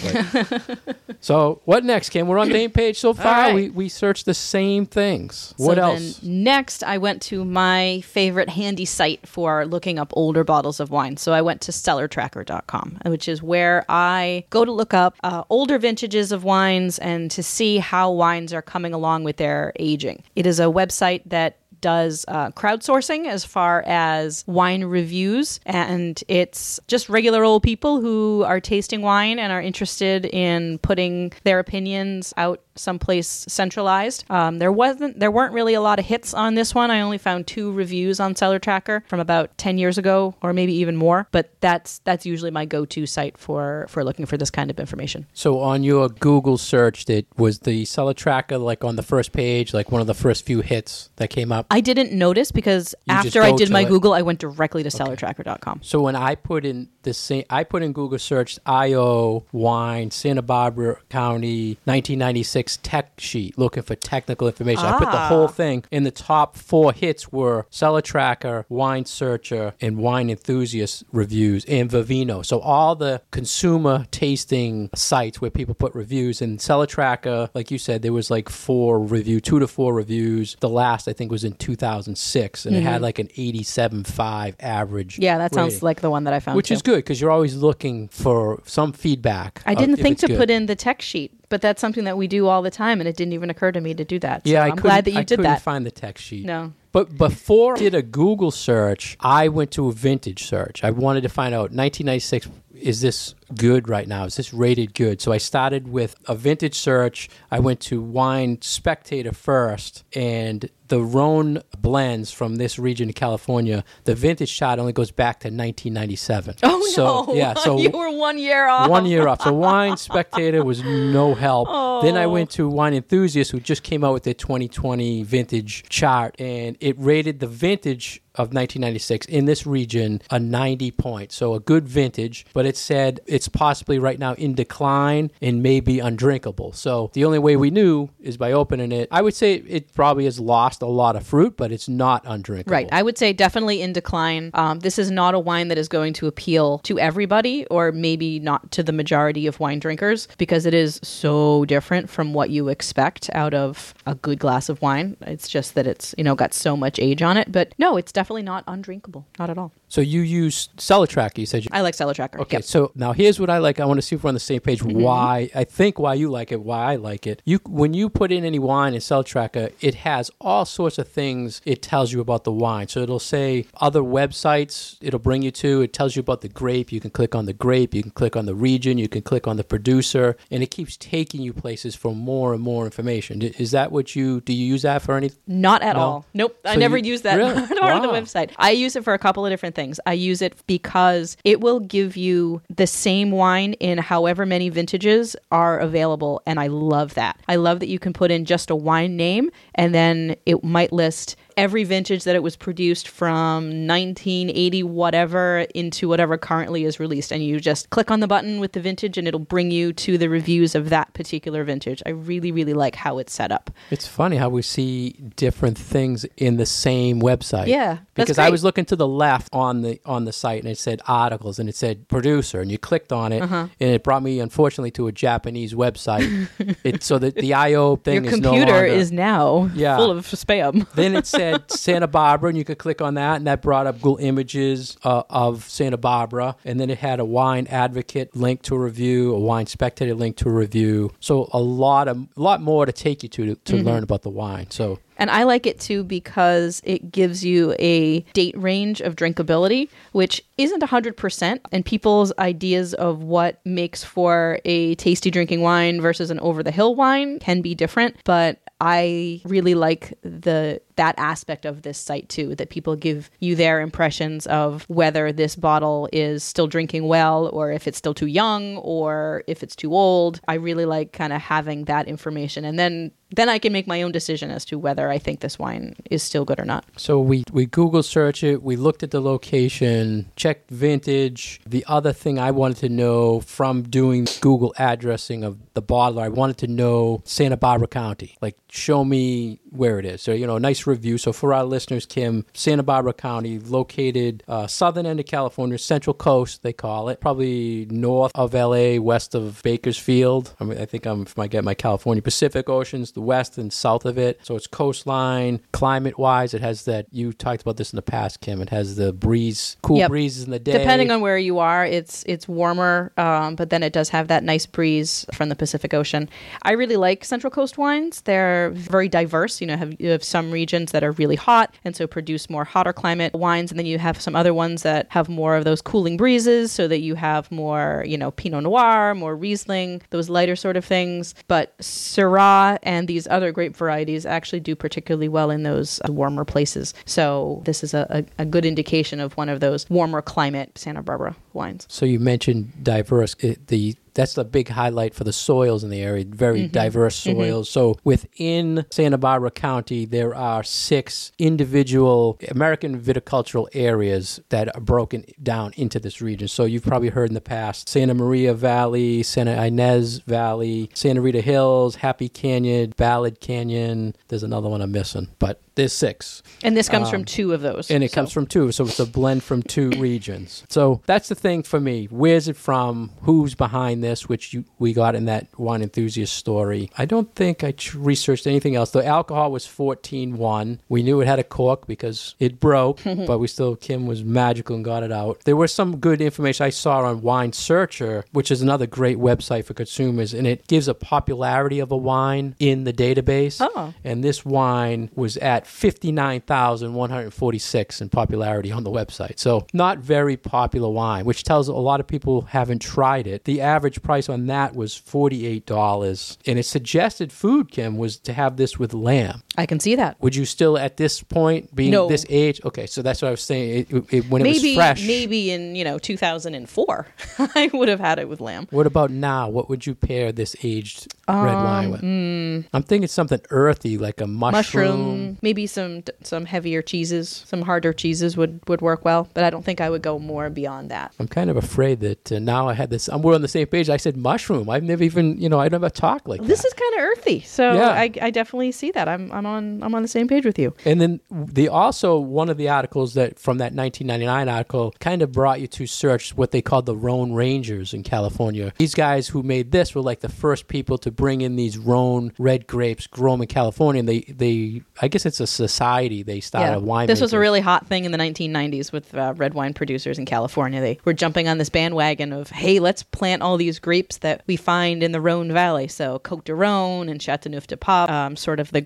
so 1.21 1.61
what 1.67 1.85
next, 1.85 2.11
Kim? 2.11 2.27
We're 2.27 2.39
on 2.39 2.49
the 2.49 2.55
same 2.55 2.71
page 2.71 2.99
so 2.99 3.15
far. 3.15 3.27
right. 3.27 3.55
We 3.55 3.71
we 3.71 3.89
searched 3.89 4.24
the 4.25 4.35
same 4.35 4.87
things. 4.87 5.55
So 5.57 5.65
What 5.65 5.79
else? 5.79 6.23
next, 6.23 6.83
I 6.83 6.99
went 6.99 7.23
to 7.23 7.45
my 7.45 8.03
favorite 8.05 8.49
handy 8.49 8.85
site 8.85 9.27
for 9.27 9.65
looking 9.67 9.99
up 9.99 10.13
older 10.17 10.45
bottles 10.45 10.81
of 10.81 10.91
wine. 10.91 11.17
So 11.17 11.33
I 11.33 11.43
went 11.43 11.61
to 11.63 11.73
cellartracker.com, 11.73 13.01
which 13.07 13.29
is 13.29 13.43
where 13.43 13.85
I 13.89 14.45
go 14.51 14.65
to 14.65 14.73
look 14.73 14.95
up 14.95 15.17
uh, 15.23 15.45
older 15.51 15.79
vintages 15.79 16.33
of 16.33 16.45
wines 16.45 16.99
and 16.99 17.31
to 17.31 17.43
see 17.43 17.79
how 17.79 18.11
wines 18.11 18.53
are 18.53 18.63
coming 18.63 18.93
along 18.95 19.25
with 19.25 19.37
their 19.37 19.73
aging. 19.79 20.23
It 20.35 20.47
is 20.47 20.61
a 20.61 20.65
website 20.65 21.23
that 21.27 21.59
does 21.81 22.25
uh, 22.29 22.51
crowdsourcing 22.53 23.27
as 23.27 23.45
far 23.45 23.83
as 23.87 24.43
wine 24.47 24.85
reviews, 24.85 25.61
and 25.67 26.25
it's 26.29 26.81
just 26.89 27.11
regular 27.11 27.45
old 27.45 27.63
people 27.63 28.01
who 28.01 28.43
are 28.47 28.59
tasting 28.59 29.03
wine 29.03 29.39
and 29.39 29.53
are 29.53 29.61
interested 29.61 30.25
in 30.25 30.79
putting 30.79 31.31
their 31.43 31.59
opinions 31.59 32.33
out 32.39 32.63
someplace 32.77 33.45
centralized. 33.49 34.25
Um, 34.31 34.59
there 34.59 34.73
wasn't, 34.73 35.19
there 35.21 35.31
weren't 35.31 35.53
really 35.53 35.75
a 35.75 35.81
lot 35.81 35.99
of 35.99 36.05
hits 36.05 36.35
on 36.35 36.55
this 36.55 36.75
one. 36.75 36.91
I 36.91 37.01
only 37.01 37.19
found 37.19 37.47
two 37.47 37.73
reviews 37.73 38.21
on 38.21 38.35
Cellar 38.35 38.59
Tracker 38.59 39.05
from 39.07 39.21
about 39.21 39.57
ten 39.59 39.79
years 39.79 39.99
ago, 39.99 40.35
or 40.43 40.53
maybe 40.53 40.73
even 40.75 40.97
more. 40.97 41.29
But 41.31 41.51
that's 41.61 41.99
that's 42.01 42.27
usually 42.27 42.51
my 42.51 42.65
go-to 42.65 43.07
site 43.07 43.39
for 43.39 43.87
for 43.89 44.05
looking 44.05 44.27
for 44.27 44.37
this 44.37 44.51
kind 44.51 44.71
of 44.71 44.81
information. 44.81 45.27
So 45.33 45.61
on 45.61 45.83
your 45.83 46.09
Google 46.09 46.59
search, 46.59 47.05
that 47.07 47.27
was 47.39 47.61
the 47.61 47.85
cellar 47.85 48.15
tracker 48.15 48.59
like 48.59 48.85
on 48.85 48.97
the 48.97 49.03
first 49.03 49.33
page, 49.33 49.73
like 49.73 49.93
one 49.93 50.01
of 50.01 50.07
the 50.07 50.15
first 50.15 50.45
few 50.45 50.61
hits 50.61 51.11
that 51.17 51.31
came 51.31 51.53
up. 51.53 51.67
I 51.71 51.81
didn't 51.81 52.13
notice 52.13 52.51
because 52.51 52.95
You 53.07 53.15
after 53.15 53.43
I 53.43 53.53
did 53.53 53.71
my 53.71 53.83
it. 53.83 53.89
Google, 53.89 54.13
I 54.13 54.23
went 54.23 54.39
directly 54.41 54.83
to 54.83 54.89
cellartracker.com. 54.89 55.81
So 55.83 56.01
when 56.01 56.17
I 56.17 56.35
put 56.35 56.65
in 56.65 56.89
the 57.03 57.15
same, 57.15 57.45
I 57.51 57.65
put 57.65 57.83
in 57.83 57.93
Google 57.93 58.19
search 58.19 58.59
IO 58.67 59.45
wine 59.53 60.11
Santa 60.11 60.43
Barbara 60.43 60.99
County 61.09 61.79
1996 61.85 62.64
tech 62.83 63.13
sheet 63.19 63.59
looking 63.59 63.83
for 63.83 63.95
technical 63.95 64.47
information. 64.49 64.85
I 64.85 64.99
put 64.99 65.11
the 65.11 65.17
Ah. 65.17 65.29
whole 65.29 65.49
thing 65.49 65.85
in 65.91 66.05
the 66.05 66.11
top 66.11 66.57
four 66.57 66.93
hits 66.93 67.33
were 67.33 67.67
Cellar 67.71 68.01
Tracker, 68.01 68.67
Wine 68.69 69.05
Searcher, 69.05 69.75
and 69.81 69.99
Wine 69.99 70.31
Enthusiast 70.31 71.05
reviews 71.13 71.65
and 71.67 71.91
Vivino. 71.91 72.45
So 72.45 72.61
all 72.61 72.95
the 72.97 73.21
consumer 73.31 74.07
tasting 74.11 74.91
sites 74.95 75.41
where 75.41 75.51
people 75.51 75.75
put 75.75 75.95
reviews 75.95 76.41
and 76.43 76.61
Cellar 76.61 76.87
Tracker, 76.87 77.51
like 77.55 77.71
you 77.71 77.79
said, 77.79 78.03
there 78.03 78.13
was 78.13 78.31
like 78.31 78.49
four 78.49 78.99
review, 79.01 79.41
two 79.41 79.59
to 79.59 79.67
four 79.67 79.95
reviews. 79.95 80.57
The 80.61 80.69
last 80.69 81.09
I 81.09 81.13
think 81.13 81.31
was 81.31 81.45
in 81.45 81.53
2006, 81.55 82.67
and 82.67 82.77
it 82.77 82.83
had 82.83 83.03
like 83.03 83.19
an 83.19 83.29
87.5 83.37 84.55
average. 84.61 85.15
Mm-hmm. 85.15 85.23
Yeah, 85.23 85.39
that 85.39 85.55
sounds 85.55 85.75
rating 85.75 85.85
like 85.87 86.01
the 86.01 86.11
one 86.11 86.25
that 86.25 86.35
I 86.35 86.41
found. 86.41 86.57
which 86.57 86.69
too. 86.69 86.75
is 86.75 86.83
good 86.83 86.97
because 86.97 87.21
you're 87.21 87.31
always 87.31 87.57
looking 87.57 88.09
for 88.09 88.61
some 88.65 88.93
feedback. 88.93 89.63
I 89.67 89.75
didn't 89.75 89.97
think 89.97 90.19
to 90.19 90.27
good. 90.29 90.39
put 90.39 90.51
in 90.51 90.67
the 90.67 90.75
tech 90.77 91.03
sheet, 91.03 91.33
but 91.49 91.61
that's 91.61 91.81
something 91.81 92.05
that 92.05 92.17
we 92.17 92.27
do 92.27 92.47
all 92.47 92.63
the 92.63 92.71
time, 92.71 93.01
and 93.01 93.09
it 93.09 93.17
didn't 93.17 93.33
even 93.33 93.51
occur 93.51 93.73
to 93.73 93.81
me 93.81 93.95
to 93.95 94.05
do 94.05 94.19
that. 94.21 94.47
So 94.47 94.53
Yeah, 94.53 94.65
I 94.65 94.69
I'm 94.69 94.77
glad 94.77 95.05
that 95.05 95.13
you 95.13 95.19
I 95.19 95.23
did 95.23 95.37
couldn't 95.39 95.45
that. 95.45 95.63
Find 95.63 95.85
the 95.87 95.91
text 95.91 96.25
sheet. 96.25 96.45
No. 96.45 96.73
But 96.93 97.17
before 97.19 97.75
I 97.75 97.79
did 97.79 97.95
a 97.95 98.03
Google 98.03 98.51
search, 98.51 99.17
I 99.21 99.49
went 99.49 99.73
to 99.73 99.89
a 99.89 99.93
vintage 99.93 100.45
search. 100.45 100.85
I 100.85 100.91
wanted 100.91 101.23
to 101.23 101.29
find 101.29 101.53
out 101.55 101.73
1996 101.73 102.49
is 102.75 103.01
this 103.01 103.35
good 103.57 103.89
right 103.89 104.09
now? 104.09 104.25
Is 104.25 104.37
this 104.37 104.53
rated 104.53 104.95
good? 104.95 105.21
So 105.21 105.33
I 105.33 105.39
started 105.39 105.89
with 105.89 106.17
a 106.27 106.35
vintage 106.35 106.79
search. 106.79 107.29
I 107.51 107.61
went 107.61 107.81
to 107.81 108.01
Wine 108.01 108.61
Spectator 108.63 109.33
first 109.33 110.05
and 110.15 110.69
the 110.89 111.01
Rhone 111.01 111.63
blends 111.79 112.31
from 112.31 112.57
this 112.57 112.79
region 112.79 113.09
of 113.09 113.15
California, 113.15 113.85
the 114.05 114.15
vintage 114.15 114.55
chart 114.55 114.79
only 114.79 114.93
goes 114.93 115.11
back 115.11 115.41
to 115.41 115.49
1997. 115.49 116.57
Oh 116.63 116.87
so, 116.93 117.25
no! 117.27 117.35
Yeah, 117.35 117.55
so 117.65 117.79
you 117.79 117.91
were 117.91 118.11
one 118.11 118.39
year 118.39 118.69
off. 118.69 118.91
one 118.91 119.07
year 119.07 119.27
off. 119.27 119.43
So 119.43 119.53
Wine 119.53 119.97
Spectator 119.97 120.65
was 120.65 120.83
no 120.85 121.35
help. 121.35 121.69
Oh. 121.71 122.03
Then 122.03 122.17
I 122.17 122.27
went 122.27 122.51
to 122.53 122.69
Wine 122.69 122.95
Enthusiast, 122.95 123.51
who 123.51 123.61
just 123.61 123.83
came 123.83 124.05
out 124.05 124.13
with 124.13 124.25
their 124.25 124.35
2020 124.35 125.23
vintage 125.23 125.85
chart, 125.89 126.35
and 126.39 126.77
it 126.81 126.97
rated 126.99 127.41
the 127.41 127.47
vintage 127.47 128.21
of 128.35 128.49
1996 128.49 129.27
in 129.27 129.45
this 129.45 129.65
region 129.65 130.21
a 130.31 130.41
90 130.41 130.91
point. 130.93 131.33
So 131.33 131.55
a 131.55 131.61
good 131.61 131.89
vintage, 131.89 132.45
but 132.53 132.67
it 132.67 132.77
said 132.77 133.21
it's 133.35 133.49
possibly 133.49 133.99
right 133.99 134.21
now 134.21 134.35
in 134.35 134.55
decline 134.55 135.29
and 135.43 135.61
maybe 135.61 135.99
undrinkable. 135.99 136.73
So 136.73 137.11
the 137.15 137.25
only 137.25 137.41
way 137.41 137.57
we 137.57 137.69
knew 137.69 138.09
is 138.21 138.37
by 138.37 138.53
opening 138.53 138.93
it. 138.93 139.09
I 139.11 139.23
would 139.23 139.35
say 139.35 139.55
it 139.55 139.93
probably 139.93 140.27
has 140.27 140.39
lost 140.39 140.83
a 140.83 140.87
lot 140.87 141.17
of 141.17 141.27
fruit, 141.27 141.57
but 141.57 141.73
it's 141.73 141.89
not 141.89 142.23
undrinkable. 142.27 142.73
Right. 142.73 142.89
I 142.93 143.03
would 143.03 143.19
say 143.19 143.33
definitely 143.33 143.83
in 143.83 143.93
decline. 143.93 144.53
Um, 144.55 144.79
this 144.79 145.01
is 145.01 145.11
not 145.11 145.35
a 145.35 145.41
wine 145.41 145.67
that 145.67 145.79
is 145.79 145.89
going 145.89 146.13
to 146.15 146.29
appeal 146.29 146.79
to 146.85 146.97
everybody, 147.01 147.67
or 147.67 147.91
maybe 147.91 148.39
not 148.39 148.71
to 148.71 148.85
the 148.85 148.93
majority 148.93 149.49
of 149.49 149.59
wine 149.59 149.81
drinkers, 149.81 150.29
because 150.39 150.65
it 150.65 150.75
is 150.75 151.01
so 151.03 151.65
different 151.65 152.09
from 152.09 152.35
what 152.35 152.51
you 152.51 152.69
expect 152.69 153.31
out 153.33 153.53
of 153.53 153.95
a 154.07 154.15
good 154.15 154.39
glass 154.39 154.69
of 154.69 154.81
wine. 154.81 155.17
It's 155.23 155.49
just 155.49 155.75
that 155.75 155.89
it's 155.89 156.15
you 156.17 156.23
know 156.23 156.37
got 156.37 156.55
so 156.55 156.77
much 156.77 157.01
age 157.01 157.21
on 157.21 157.37
it. 157.37 157.51
But 157.51 157.75
no, 157.79 157.97
it's 157.97 158.13
definitely 158.13 158.43
not 158.43 158.63
undrinkable. 158.69 159.27
Not 159.41 159.51
at 159.51 159.59
all. 159.59 159.73
So 159.95 160.01
you 160.01 160.23
use 160.23 160.71
Cellar 160.77 161.07
Tracker, 161.07 161.41
you 161.41 161.47
said 161.47 161.63
you 161.65 161.71
I 161.73 161.81
like 161.83 161.95
Cellar 161.95 162.15
Tracker. 162.15 162.41
Okay, 162.41 162.57
Yep. 162.57 162.65
so 162.65 162.91
now 162.97 163.13
here's 163.13 163.39
what 163.39 163.49
I 163.49 163.59
like. 163.59 163.79
I 163.79 163.85
want 163.85 163.99
to 163.99 164.03
see 164.03 164.17
if 164.17 164.25
we're 164.25 164.29
on 164.29 164.35
the 164.35 164.41
same 164.41 164.59
page. 164.59 164.81
Mm-hmm. 164.81 165.01
Why 165.01 165.51
I 165.55 165.63
think 165.63 166.01
why 166.01 166.15
you 166.15 166.29
like 166.33 166.51
it, 166.51 166.61
why 166.63 166.93
I 166.93 166.97
like 166.97 167.29
it. 167.29 167.41
You 167.45 167.61
when 167.69 167.95
you 167.95 168.09
put 168.11 168.33
in 168.33 168.45
any 168.45 168.59
wine 168.59 168.93
in 168.95 169.01
Cellar 169.01 169.23
Tracker, 169.23 169.69
it 169.81 169.95
has 170.09 170.33
all 170.41 170.65
sorts 170.65 170.99
of 170.99 171.07
things. 171.07 171.61
It 171.65 171.81
tells 171.81 172.13
you 172.13 172.21
about 172.21 172.43
the 172.43 172.51
wine. 172.51 172.89
So 172.89 173.03
it'll 173.03 173.21
say 173.21 173.67
other 173.81 174.01
websites. 174.03 174.97
It'll 175.01 175.21
bring 175.21 175.43
you 175.43 175.53
to. 175.53 175.83
It 175.83 175.93
tells 175.93 176.17
you 176.17 176.21
about 176.27 176.41
the 176.41 176.49
grape. 176.49 176.91
You 176.91 176.99
can 177.01 177.11
click 177.13 177.37
on 177.37 177.47
the 177.47 177.53
grape. 177.53 177.95
You 177.95 178.03
can 178.03 178.11
click 178.11 178.35
on 178.35 178.47
the 178.47 178.55
region. 178.57 178.99
You 178.99 179.09
can 179.09 179.23
click 179.23 179.47
on 179.47 179.57
the 179.59 179.65
producer, 179.65 180.37
and 180.51 180.61
it 180.61 180.73
keeps 180.73 180.97
taking 180.97 181.41
you 181.41 181.53
places 181.53 181.95
for 181.95 182.13
more 182.17 182.53
and 182.53 182.61
more 182.61 182.85
information. 182.85 183.43
Is 183.43 183.71
that 183.71 183.93
what 183.93 184.17
you 184.17 184.41
do? 184.41 184.53
You 184.53 184.67
use 184.67 184.83
that 184.83 185.03
for 185.03 185.17
anything? 185.17 185.39
Not 185.47 185.83
at 185.83 185.95
No? 185.95 186.03
all. 186.03 186.27
Nope. 186.35 186.59
I 186.65 186.75
never 186.75 186.97
you- 186.99 187.13
use 187.13 187.23
that 187.23 187.37
Really? 187.45 187.55
part 187.79 187.97
of 187.97 188.03
the 188.03 188.09
website. 188.09 188.51
I 188.57 188.73
use 188.73 188.97
it 188.97 189.05
for 189.05 189.15
a 189.15 189.19
couple 189.21 189.47
of 189.47 189.53
different 189.53 189.77
things. 189.77 189.84
I 190.07 190.13
use 190.13 190.43
it 190.43 190.55
because 190.67 191.37
it 191.45 191.61
will 191.61 191.81
give 191.81 192.17
you 192.17 192.63
the 192.69 192.87
same 192.87 193.31
wine 193.31 193.75
in 193.75 193.99
however 193.99 194.47
many 194.47 194.69
vintages 194.69 195.37
are 195.51 195.79
available. 195.79 196.43
And 196.47 196.59
I 196.59 196.69
love 196.69 197.15
that. 197.15 197.39
I 197.49 197.57
love 197.57 197.81
that 197.81 197.89
you 197.89 197.99
can 197.99 198.13
put 198.13 198.31
in 198.31 198.45
just 198.45 198.71
a 198.71 198.77
wine 198.77 199.17
name 199.17 199.51
and 199.75 199.95
then 199.95 200.37
it 200.47 200.65
might 200.65 200.93
list 200.93 201.37
every 201.57 201.85
vintage 201.85 202.25
that 202.25 202.35
it 202.35 202.43
was 202.43 202.57
produced 202.57 203.09
from 203.09 203.87
1980 203.87 204.83
whatever 204.83 205.67
into 205.75 206.09
whatever 206.09 206.37
currently 206.37 206.85
is 206.85 206.99
released 207.01 207.33
and 207.33 207.45
you 207.45 207.61
just 207.61 207.91
click 207.91 208.11
on 208.11 208.21
the 208.21 208.27
button 208.27 208.59
with 208.61 208.73
the 208.73 208.81
vintage 208.81 209.17
and 209.19 209.27
it'll 209.29 209.39
bring 209.41 209.71
you 209.71 209.93
to 209.93 210.19
the 210.19 210.29
reviews 210.29 210.75
of 210.75 210.89
that 210.91 211.13
particular 211.15 211.65
vintage 211.65 212.03
i 212.07 212.11
really 212.11 212.51
really 212.53 212.75
like 212.75 212.95
how 212.97 213.19
it's 213.19 213.33
set 213.33 213.53
up 213.53 213.71
It's 213.91 214.07
funny 214.07 214.37
how 214.37 214.49
we 214.49 214.63
see 214.63 215.11
different 215.37 215.79
things 215.79 216.25
in 216.37 216.57
the 216.57 216.67
same 216.67 217.21
website. 217.21 217.67
Yeah, 217.67 217.99
because 218.15 218.39
I 218.39 218.51
was 218.51 218.65
looking 218.65 218.85
to 218.87 218.97
the 218.97 219.07
left 219.07 219.49
on 219.53 219.83
the 219.83 220.01
on 220.05 220.25
the 220.25 220.33
site 220.33 220.63
and 220.63 220.71
it 220.71 220.79
said 220.79 221.01
articles 221.07 221.59
and 221.59 221.69
it 221.69 221.75
said 221.77 222.09
producer 222.09 222.61
and 222.61 222.71
you 222.71 222.79
clicked 222.79 223.13
on 223.13 223.33
it 223.33 223.43
Uh-huh. 223.43 223.69
and 223.81 223.91
it 223.91 224.03
brought 224.03 224.23
me 224.23 224.41
unfortunately 224.41 224.91
to 224.93 225.07
a 225.07 225.13
Japanese 225.13 225.75
website. 225.75 226.49
it 226.85 227.03
so 227.03 227.19
that 227.19 227.35
the 227.37 227.55
IO 227.55 227.97
thing 227.97 228.25
Your 228.25 228.35
is 228.35 228.41
no 228.41 228.51
computer 228.51 228.73
longer- 228.73 228.87
is 228.87 229.13
now 229.13 229.71
Yeah. 229.75 229.97
full 229.97 230.11
of 230.11 230.27
spam. 230.27 230.87
then 230.95 231.15
it 231.15 231.27
said 231.27 231.43
Santa 231.69 232.07
Barbara, 232.07 232.49
and 232.51 232.59
you 232.59 232.65
could 232.65 232.79
click 232.79 233.01
on 233.01 233.15
that, 233.15 233.37
and 233.37 233.47
that 233.47 233.63
brought 233.63 233.87
up 233.87 233.97
Google 233.97 234.17
Images 234.19 234.97
uh, 235.05 235.23
of 235.31 235.65
Santa 235.65 235.97
Barbara. 235.97 236.57
And 236.65 236.79
then 236.81 236.91
it 236.91 236.99
had 236.99 237.21
a 237.21 237.25
wine 237.25 237.67
advocate 237.69 238.35
link 238.37 238.63
to 238.63 238.75
a 238.75 238.79
review, 238.79 239.35
a 239.35 239.39
wine 239.39 239.67
spectator 239.67 240.15
link 240.15 240.37
to 240.39 240.49
a 240.49 240.53
review. 240.53 241.13
So 241.21 241.49
a 241.53 241.61
lot 241.61 242.09
of 242.09 242.17
a 242.37 242.41
lot 242.41 242.61
more 242.61 242.87
to 242.87 242.93
take 242.93 243.23
you 243.23 243.29
to 243.31 243.47
to, 243.47 243.55
to 243.57 243.73
Mm-hmm. 243.75 243.87
learn 243.87 244.03
about 244.03 244.23
the 244.23 244.31
wine. 244.31 244.71
So 244.71 244.99
And 245.19 245.31
I 245.31 245.43
like 245.45 245.67
it 245.67 245.79
too 245.81 246.03
because 246.05 246.81
it 246.85 247.11
gives 247.13 247.45
you 247.45 247.75
a 247.79 248.21
date 248.33 248.57
range 248.57 249.01
of 249.01 249.17
drinkability, 249.17 249.89
which 250.13 250.43
isn't 250.59 250.83
100%. 250.83 251.61
And 251.73 251.85
people's 251.85 252.33
ideas 252.39 252.95
of 252.95 253.23
what 253.23 253.61
makes 253.65 254.03
for 254.05 254.59
a 254.65 254.95
tasty 254.97 255.31
drinking 255.31 255.61
wine 255.61 256.01
versus 256.01 256.31
an 256.31 256.41
over 256.41 256.63
the 256.63 256.71
hill 256.71 256.95
wine 256.95 257.39
can 257.41 257.61
be 257.63 257.75
different. 257.75 258.17
But 258.25 258.61
I 258.81 259.41
really 259.45 259.75
like 259.75 260.15
the 260.23 260.81
that 260.97 261.15
aspect 261.19 261.65
of 261.65 261.83
this 261.83 261.99
site 261.99 262.29
too, 262.29 262.55
that 262.57 262.71
people 262.71 262.97
give 262.97 263.31
you 263.41 263.57
their 263.57 263.81
impressions 263.81 264.47
of 264.47 264.85
whether 264.89 265.33
this 265.33 265.57
bottle 265.57 266.09
is 266.13 266.43
still 266.43 266.67
drinking 266.67 267.07
well 267.07 267.49
or 267.53 267.73
if 267.73 267.87
it's 267.87 267.99
still 267.99 268.15
too 268.15 268.27
young 268.27 268.77
or 268.79 269.43
if 269.47 269.63
it's 269.63 269.77
too 269.77 269.95
old. 269.95 270.41
I 270.49 270.55
really 270.55 270.87
like 270.87 271.13
kind 271.13 271.33
of 271.33 271.41
having 271.41 271.85
that 271.85 272.09
information. 272.09 272.65
And 272.65 272.79
then 272.79 273.13
then 273.35 273.49
I 273.49 273.59
can 273.59 273.73
make 273.73 273.87
my 273.87 274.03
own 274.03 274.13
decision 274.13 274.51
as 274.51 274.65
to 274.67 274.79
whether 274.79 275.11
I 275.11 275.19
think 275.19 275.41
this 275.41 275.59
wine 275.59 275.97
is 276.11 276.23
still 276.23 276.45
good 276.45 276.61
or 276.61 276.65
not. 276.65 276.85
So 276.97 277.19
we 277.19 277.45
we 277.53 277.67
Google 277.67 278.03
search 278.03 278.45
it, 278.45 278.63
we 278.63 278.77
looked 278.77 279.03
at 279.03 279.11
the 279.11 279.21
location, 279.21 280.31
checked 280.37 280.71
vintage. 280.71 281.61
The 281.67 281.85
other 281.89 282.13
thing 282.13 282.39
I 282.39 282.51
wanted 282.51 282.77
to 282.79 282.89
know 282.89 283.41
from 283.41 283.83
doing 283.83 284.27
Google 284.41 284.75
addressing 284.79 285.43
of 285.43 285.59
the 285.75 285.83
bottler, 285.83 286.23
I 286.23 286.29
wanted 286.29 286.59
to 286.59 286.67
know 286.67 287.23
Santa 287.25 287.57
Barbara 287.57 287.89
County. 287.89 288.37
Like 288.41 288.57
show 288.71 289.05
me 289.05 289.61
where 289.75 289.99
it 289.99 290.07
is. 290.07 290.23
So, 290.23 290.33
you 290.33 290.47
know, 290.47 290.59
nice 290.59 290.87
review. 290.87 291.19
So 291.19 291.33
for 291.33 291.53
our 291.53 291.65
listeners, 291.65 292.07
Kim, 292.07 292.47
Santa 292.55 292.83
Barbara 292.83 293.13
County, 293.13 293.59
located 293.59 294.43
uh, 294.49 294.67
southern 294.67 295.07
end 295.07 295.21
of 295.21 295.27
California, 295.27 295.79
Central 295.79 296.15
Coast, 296.15 296.63
they 296.63 296.73
call 296.73 297.09
it, 297.09 297.21
probably 297.21 297.87
north 297.91 298.33
of 298.35 298.55
LA, 298.55 298.97
west 298.99 299.35
of 299.35 299.63
Bakersfield. 299.63 300.55
I 300.61 300.65
mean, 300.65 300.79
I 300.79 300.85
think 300.87 301.07
I'm, 301.07 301.23
if 301.23 301.39
I 301.39 301.47
get 301.47 301.65
my 301.65 301.75
California 301.75 302.23
Pacific 302.23 302.69
Oceans, 302.69 303.13
the 303.13 303.21
west 303.21 303.59
and 303.59 303.73
south 303.73 304.05
of 304.05 304.19
it. 304.19 304.41
So 304.43 304.57
it's 304.57 304.67
coastline, 304.67 305.61
climate 305.73 306.19
wise, 306.19 306.55
it 306.55 306.61
has 306.63 306.85
that, 306.85 307.07
you 307.11 307.33
talked 307.33 307.63
about 307.63 307.77
this 307.77 307.93
in 307.93 307.97
the 307.97 308.03
past, 308.03 308.41
Kim, 308.41 308.61
it 308.61 308.71
has 308.71 308.97
the 308.97 309.13
breeze, 309.13 309.77
cool 309.83 309.99
Yep. 309.99 310.11
breezes 310.11 310.45
in 310.45 310.51
the 310.51 310.59
day. 310.59 310.73
Depending 310.73 311.11
on 311.11 311.21
where 311.21 311.39
you 311.39 311.59
are, 311.59 311.85
it's 311.85 312.25
it's 312.27 312.49
warmer, 312.49 313.13
um, 313.17 313.55
but 313.57 313.71
then 313.71 313.83
it 313.83 313.93
does 313.93 314.09
have 314.11 314.29
that 314.29 314.43
nice 314.43 314.67
breeze 314.67 315.27
from 315.33 315.49
the 315.49 315.57
Pacific 315.57 315.93
Ocean. 315.95 316.29
I 316.63 316.73
really 316.73 316.97
like 316.97 317.25
Central 317.25 317.51
Coast 317.51 317.79
wines. 317.79 318.21
They're 318.23 318.71
very 318.71 319.09
diverse. 319.09 319.61
You 319.65 319.69
know, 319.69 319.79
have 319.79 319.97
you 319.99 320.11
have 320.11 320.23
some 320.23 320.51
regions 320.51 320.93
that 320.93 321.03
are 321.03 321.13
really 321.13 321.37
hot 321.37 321.75
and 321.87 321.97
so 321.97 322.07
produce 322.07 322.51
more 322.51 322.65
hotter 322.65 322.93
climate 322.93 323.33
wines, 323.33 323.73
and 323.73 323.79
then 323.79 323.87
you 323.87 323.99
have 323.99 324.21
some 324.21 324.37
other 324.37 324.53
ones 324.53 324.83
that 324.83 325.07
have 325.09 325.31
more 325.31 325.57
of 325.57 325.65
those 325.65 325.81
cooling 325.81 326.19
breezes, 326.19 326.71
so 326.71 326.87
that 326.87 327.01
you 327.01 327.15
have 327.15 327.51
more, 327.51 328.05
you 328.07 328.19
know, 328.19 328.31
Pinot 328.31 328.65
Noir, 328.65 329.15
more 329.15 329.35
Riesling, 329.35 330.03
those 330.11 330.29
lighter 330.29 330.55
sort 330.55 330.77
of 330.77 330.85
things. 330.85 331.35
But 331.49 331.79
Syrah 331.79 332.79
and 332.83 333.09
these 333.09 333.27
other 333.29 333.53
grape 333.53 333.75
varieties 333.75 334.27
actually 334.27 334.61
do 334.61 334.77
particularly 334.77 335.31
well 335.31 335.51
in 335.51 335.63
those 335.63 335.99
uh, 336.07 336.13
warmer 336.13 336.45
places. 336.45 336.93
So 337.07 337.63
this 337.65 337.83
is 337.83 337.95
a, 337.95 338.07
a, 338.11 338.43
a 338.43 338.45
good 338.45 338.67
indication 338.67 339.19
of 339.19 339.35
one 339.39 339.49
of 339.49 339.61
those 339.61 339.89
warmer 339.89 340.21
climate 340.21 340.77
Santa 340.77 341.03
Barbara 341.03 341.37
wines. 341.55 341.87
So 341.89 342.05
you 342.05 342.21
mentioned 342.21 342.85
diverse. 342.85 343.35
The 343.35 343.97
that's 344.15 344.35
the 344.35 344.45
big 344.45 344.69
highlight 344.69 345.15
for 345.15 345.25
the 345.25 345.33
soils 345.33 345.85
in 345.85 345.91
the 345.91 346.01
area. 346.01 346.25
Very 346.27 346.55
Mm-hmm. 346.65 346.73
diverse 346.73 347.17
soils. 347.17 347.69
So 347.69 347.97
within 348.05 348.87
Santa 348.91 349.19
Barbara 349.19 349.51
County, 349.51 350.05
there 350.07 350.35
are 350.35 350.63
six 350.63 351.33
individual 351.39 352.39
American 352.51 353.01
viticultural 353.01 353.67
areas 353.75 354.41
that 354.51 354.75
are 354.75 354.81
broken 354.81 355.25
down 355.43 355.73
into 355.77 355.99
this 355.99 356.21
region. 356.21 356.47
So 356.49 356.65
you've 356.65 356.85
probably 356.85 357.09
heard 357.09 357.31
in 357.31 357.35
the 357.35 357.41
past 357.41 357.89
Santa 357.89 358.15
Maria 358.15 358.55
Valley, 358.55 359.23
Santa 359.23 359.53
Ynez 359.57 360.21
Valley, 360.27 360.91
Santa 360.95 361.21
Rita 361.21 361.41
Hills, 361.41 361.97
Happy 361.97 362.29
Canyon, 362.29 362.95
Ballard 362.97 363.41
Canyon. 363.41 364.15
There's 364.29 364.43
another 364.45 364.69
one 364.69 364.81
I'm 364.81 364.93
missing, 364.93 365.29
but 365.39 365.61
there's 365.77 365.93
six. 365.93 366.43
And 366.63 366.77
this 366.77 366.89
comes 366.89 367.11
from 367.11 367.25
two 367.25 367.53
of 367.53 367.61
those. 367.61 367.91
Um, 367.91 367.97
and 367.97 368.05
it 368.05 368.11
So- 368.11 368.15
comes 368.15 368.33
from 368.33 368.47
two 368.47 368.71
so 368.73 368.85
it's 368.85 369.01
a 369.01 369.07
blend 369.07 369.43
from 369.43 369.63
two 369.63 369.91
regions. 369.99 370.65
So 370.69 371.01
that's 371.07 371.29
the 371.29 371.35
thing 371.35 371.63
for 371.63 371.81
me. 371.81 372.07
Where's 372.11 372.49
it 372.49 372.57
from? 372.57 373.11
Who's 373.23 373.55
behind 373.55 374.03
this? 374.03 374.29
Which 374.29 374.53
you, 374.53 374.65
we 374.79 374.93
got 374.93 375.15
in 375.15 375.25
that 375.27 375.49
wine 375.59 375.83
enthusiast 375.83 376.35
story. 376.35 376.91
I 376.97 377.05
don't 377.05 377.35
think 377.35 377.65
i 377.65 377.73
tr- 377.73 377.99
researched 377.99 378.47
anything 378.47 378.77
else. 378.77 378.91
The 378.91 379.05
alcohol 379.05 379.51
was 379.53 379.67
14.1 379.67 380.79
we 380.89 381.03
knew 381.03 381.21
it 381.21 381.27
had 381.27 381.39
a 381.39 381.45
cork 381.45 381.87
because 381.87 382.35
it 382.39 382.61
broke 382.61 383.01
but 383.05 383.39
we 383.39 383.47
still 383.49 383.77
kim 383.77 384.07
was 384.07 384.23
magical 384.25 384.77
and 384.77 384.85
got 384.85 385.03
it 385.03 385.13
out. 385.13 385.41
There 385.45 385.57
was 385.57 385.73
some 385.73 385.97
good 385.99 386.21
information 386.21 386.65
i 386.67 386.71
saw 386.71 387.05
on 387.05 387.21
wine 387.23 387.53
searcher 387.53 388.25
which 388.33 388.51
is 388.51 388.63
another 388.63 388.87
great 388.87 389.19
website 389.19 389.65
for 389.65 389.75
consumers 389.75 390.33
and 390.35 390.47
it 390.47 390.67
gives 390.69 390.89
a 390.89 390.95
popularity 390.95 391.81
of 391.81 391.91
a 391.91 391.97
wine 391.97 392.55
in 392.59 392.85
the 392.85 392.93
database. 392.93 393.57
Oh. 393.61 393.93
and 394.05 394.23
this 394.23 394.45
wine 394.45 395.11
was 395.15 395.37
at 395.39 395.64
59,146 395.67 398.01
in 398.01 398.09
popularity 398.09 398.73
on 398.73 398.85
the 398.85 398.91
website. 398.91 399.39
So, 399.39 399.67
not 399.73 399.99
very 399.99 400.37
popular 400.37 400.91
wine, 400.91 401.25
which 401.25 401.45
tells 401.45 401.69
a 401.69 401.75
lot 401.75 402.01
of 402.01 402.07
people 402.07 402.43
haven't 402.43 402.83
tried 402.83 403.27
it. 403.27 403.45
The 403.45 403.61
average 403.61 404.03
price 404.03 404.29
on 404.29 404.47
that 404.47 404.75
was 404.75 404.95
$48. 404.95 406.39
And 406.47 406.59
its 406.59 406.69
suggested 406.69 407.33
food, 407.33 407.71
Kim, 407.71 407.97
was 407.97 408.19
to 408.19 408.33
have 408.33 408.57
this 408.57 408.79
with 408.79 408.95
lamb. 408.95 409.43
I 409.57 409.67
can 409.67 409.79
see 409.81 409.95
that. 409.97 410.21
Would 410.21 410.35
you 410.35 410.45
still, 410.45 410.77
at 410.79 410.97
this 410.97 411.23
point, 411.23 411.75
being 411.75 411.91
No. 411.93 412.09
this 412.09 412.27
age? 412.29 412.61
Okay, 412.65 412.87
so 412.87 413.03
that's 413.03 413.23
what 413.23 413.29
I 413.29 413.31
was 413.31 413.43
saying. 413.43 413.87
It, 413.91 414.05
it, 414.13 414.29
when 414.31 414.43
it 414.43 414.45
maybe 414.45 414.69
was 414.71 414.77
fresh. 414.77 415.07
maybe 415.07 415.51
in 415.53 415.77
you 415.77 415.85
know 415.85 415.99
2004 415.99 417.07
I 417.55 417.71
would 417.73 417.89
have 417.89 418.01
had 418.01 418.19
it 418.19 418.29
with 418.29 418.41
lamb. 418.41 418.67
What 418.71 418.87
about 418.87 419.11
now? 419.11 419.49
What 419.49 419.69
would 419.69 419.87
you 419.87 419.95
pair 419.95 420.33
this 420.33 420.57
aged 420.63 421.13
red 421.29 421.37
Um, 421.55 421.65
wine 421.65 421.91
with? 421.91 422.01
hmm. 422.01 422.61
I'm 422.73 422.83
thinking 422.83 423.09
something 423.09 423.41
earthy, 423.51 423.99
like 423.99 424.21
a 424.21 424.27
mushroom. 424.27 424.55
Mushroom, 424.59 425.39
maybe 425.43 425.67
some 425.67 426.03
some 426.23 426.45
heavier 426.47 426.83
cheeses, 426.83 427.29
some 427.47 427.63
harder 427.63 427.93
cheeses 427.93 428.37
would 428.37 428.61
would 428.69 428.81
work 428.81 429.05
well, 429.05 429.29
but 429.35 429.45
I 429.45 429.51
don't 429.51 429.65
think 429.65 429.81
I 429.81 429.89
would 429.91 430.03
go 430.03 430.19
more 430.19 430.51
beyond 430.51 430.91
that. 430.91 431.13
I'm 431.21 431.29
kind 431.29 431.51
of 431.51 431.57
afraid 431.57 432.01
that 432.01 432.33
uh, 432.33 432.39
now 432.39 432.69
I 432.69 432.75
had 432.75 432.91
this. 432.91 433.09
I'm 433.09 433.23
we're 433.23 433.35
on 433.35 433.43
the 433.43 433.49
same 433.49 433.67
page. 433.67 433.89
I 433.89 433.97
said 433.99 434.17
mushroom. 434.17 434.69
I've 434.69 434.83
never 434.83 435.03
even, 435.05 435.41
you 435.41 435.49
know, 435.49 435.61
I 435.61 435.69
never 435.69 435.89
talked 435.91 436.29
like 436.29 436.41
This 436.43 436.63
that. 436.63 436.67
is 436.69 436.73
kind 436.75 436.95
of 436.95 437.01
earthy, 437.01 437.41
so 437.41 437.73
Yeah. 437.75 437.91
I, 437.91 438.11
I 438.21 438.31
definitely 438.31 438.73
see 438.73 438.91
that. 438.93 439.09
I'm 439.09 439.31
I'm 439.33 439.44
on 439.47 439.83
I'm 439.83 439.95
on 439.95 440.03
the 440.03 440.09
same 440.09 440.29
page 440.29 440.45
with 440.45 440.59
you. 440.59 440.75
and 440.85 441.01
then 441.01 441.21
the 441.31 441.69
also 441.69 442.19
one 442.19 442.49
of 442.49 442.57
the 442.57 442.69
articles 442.69 443.15
that 443.15 443.39
from 443.39 443.59
that 443.59 443.73
1999 443.73 444.49
article 444.49 444.95
kind 445.01 445.23
of 445.23 445.33
brought 445.33 445.61
you 445.61 445.67
to 445.67 445.87
search 445.87 446.37
what 446.37 446.51
they 446.51 446.63
called 446.63 446.87
the 446.87 446.97
Rhone 446.97 447.33
Rangers 447.33 447.93
in 447.95 448.03
California. 448.03 448.73
These 448.79 448.95
guys 448.95 449.29
who 449.29 449.43
made 449.43 449.73
this 449.73 449.95
were 449.95 450.01
like 450.01 450.21
the 450.21 450.29
first 450.29 450.69
people 450.69 450.99
to 450.99 451.11
bring 451.11 451.41
in 451.41 451.57
these 451.57 451.79
Rhone 451.79 452.33
red 452.39 452.67
grapes, 452.67 453.07
grow 453.07 453.33
them 453.33 453.43
in 453.43 453.49
California. 453.49 454.01
And 454.01 454.09
they, 454.09 454.21
they, 454.21 454.83
I 455.01 455.09
guess 455.09 455.27
it's 455.27 455.41
a 455.41 455.47
society. 455.47 456.23
They 456.23 456.41
started 456.41 456.77
a 456.77 456.81
wine. 456.81 457.07
This 457.07 457.21
was 457.21 457.33
a 457.33 457.39
really 457.39 457.61
hot 457.61 457.87
thing 457.87 458.05
in 458.05 458.13
the 458.13 458.19
1990s 458.19 458.93
with 458.93 459.15
uh, 459.15 459.35
red 459.37 459.55
wine 459.55 459.75
producers 459.75 460.19
in 460.19 460.25
California. 460.27 460.81
They 460.81 460.99
were 461.05 461.13
jumping 461.13 461.49
on 461.49 461.59
this 461.59 461.69
bandwagon 461.69 462.33
of, 462.33 462.51
hey, 462.51 462.79
let's 462.79 463.03
plant 463.03 463.43
all 463.43 463.57
these 463.57 463.79
grapes 463.79 464.19
that 464.19 464.43
we 464.47 464.57
find 464.57 465.03
in 465.03 465.13
the 465.13 465.21
Rhone 465.21 465.53
Valley. 465.53 465.89
So 465.89 466.19
Cote 466.21 466.45
de 466.45 466.55
Rhone 466.55 467.09
and 467.09 467.21
Chateauneuf 467.21 467.67
de 467.67 467.77
Pape, 467.77 468.11
um, 468.11 468.37
sort 468.37 468.61
of 468.61 468.71
the 468.73 468.81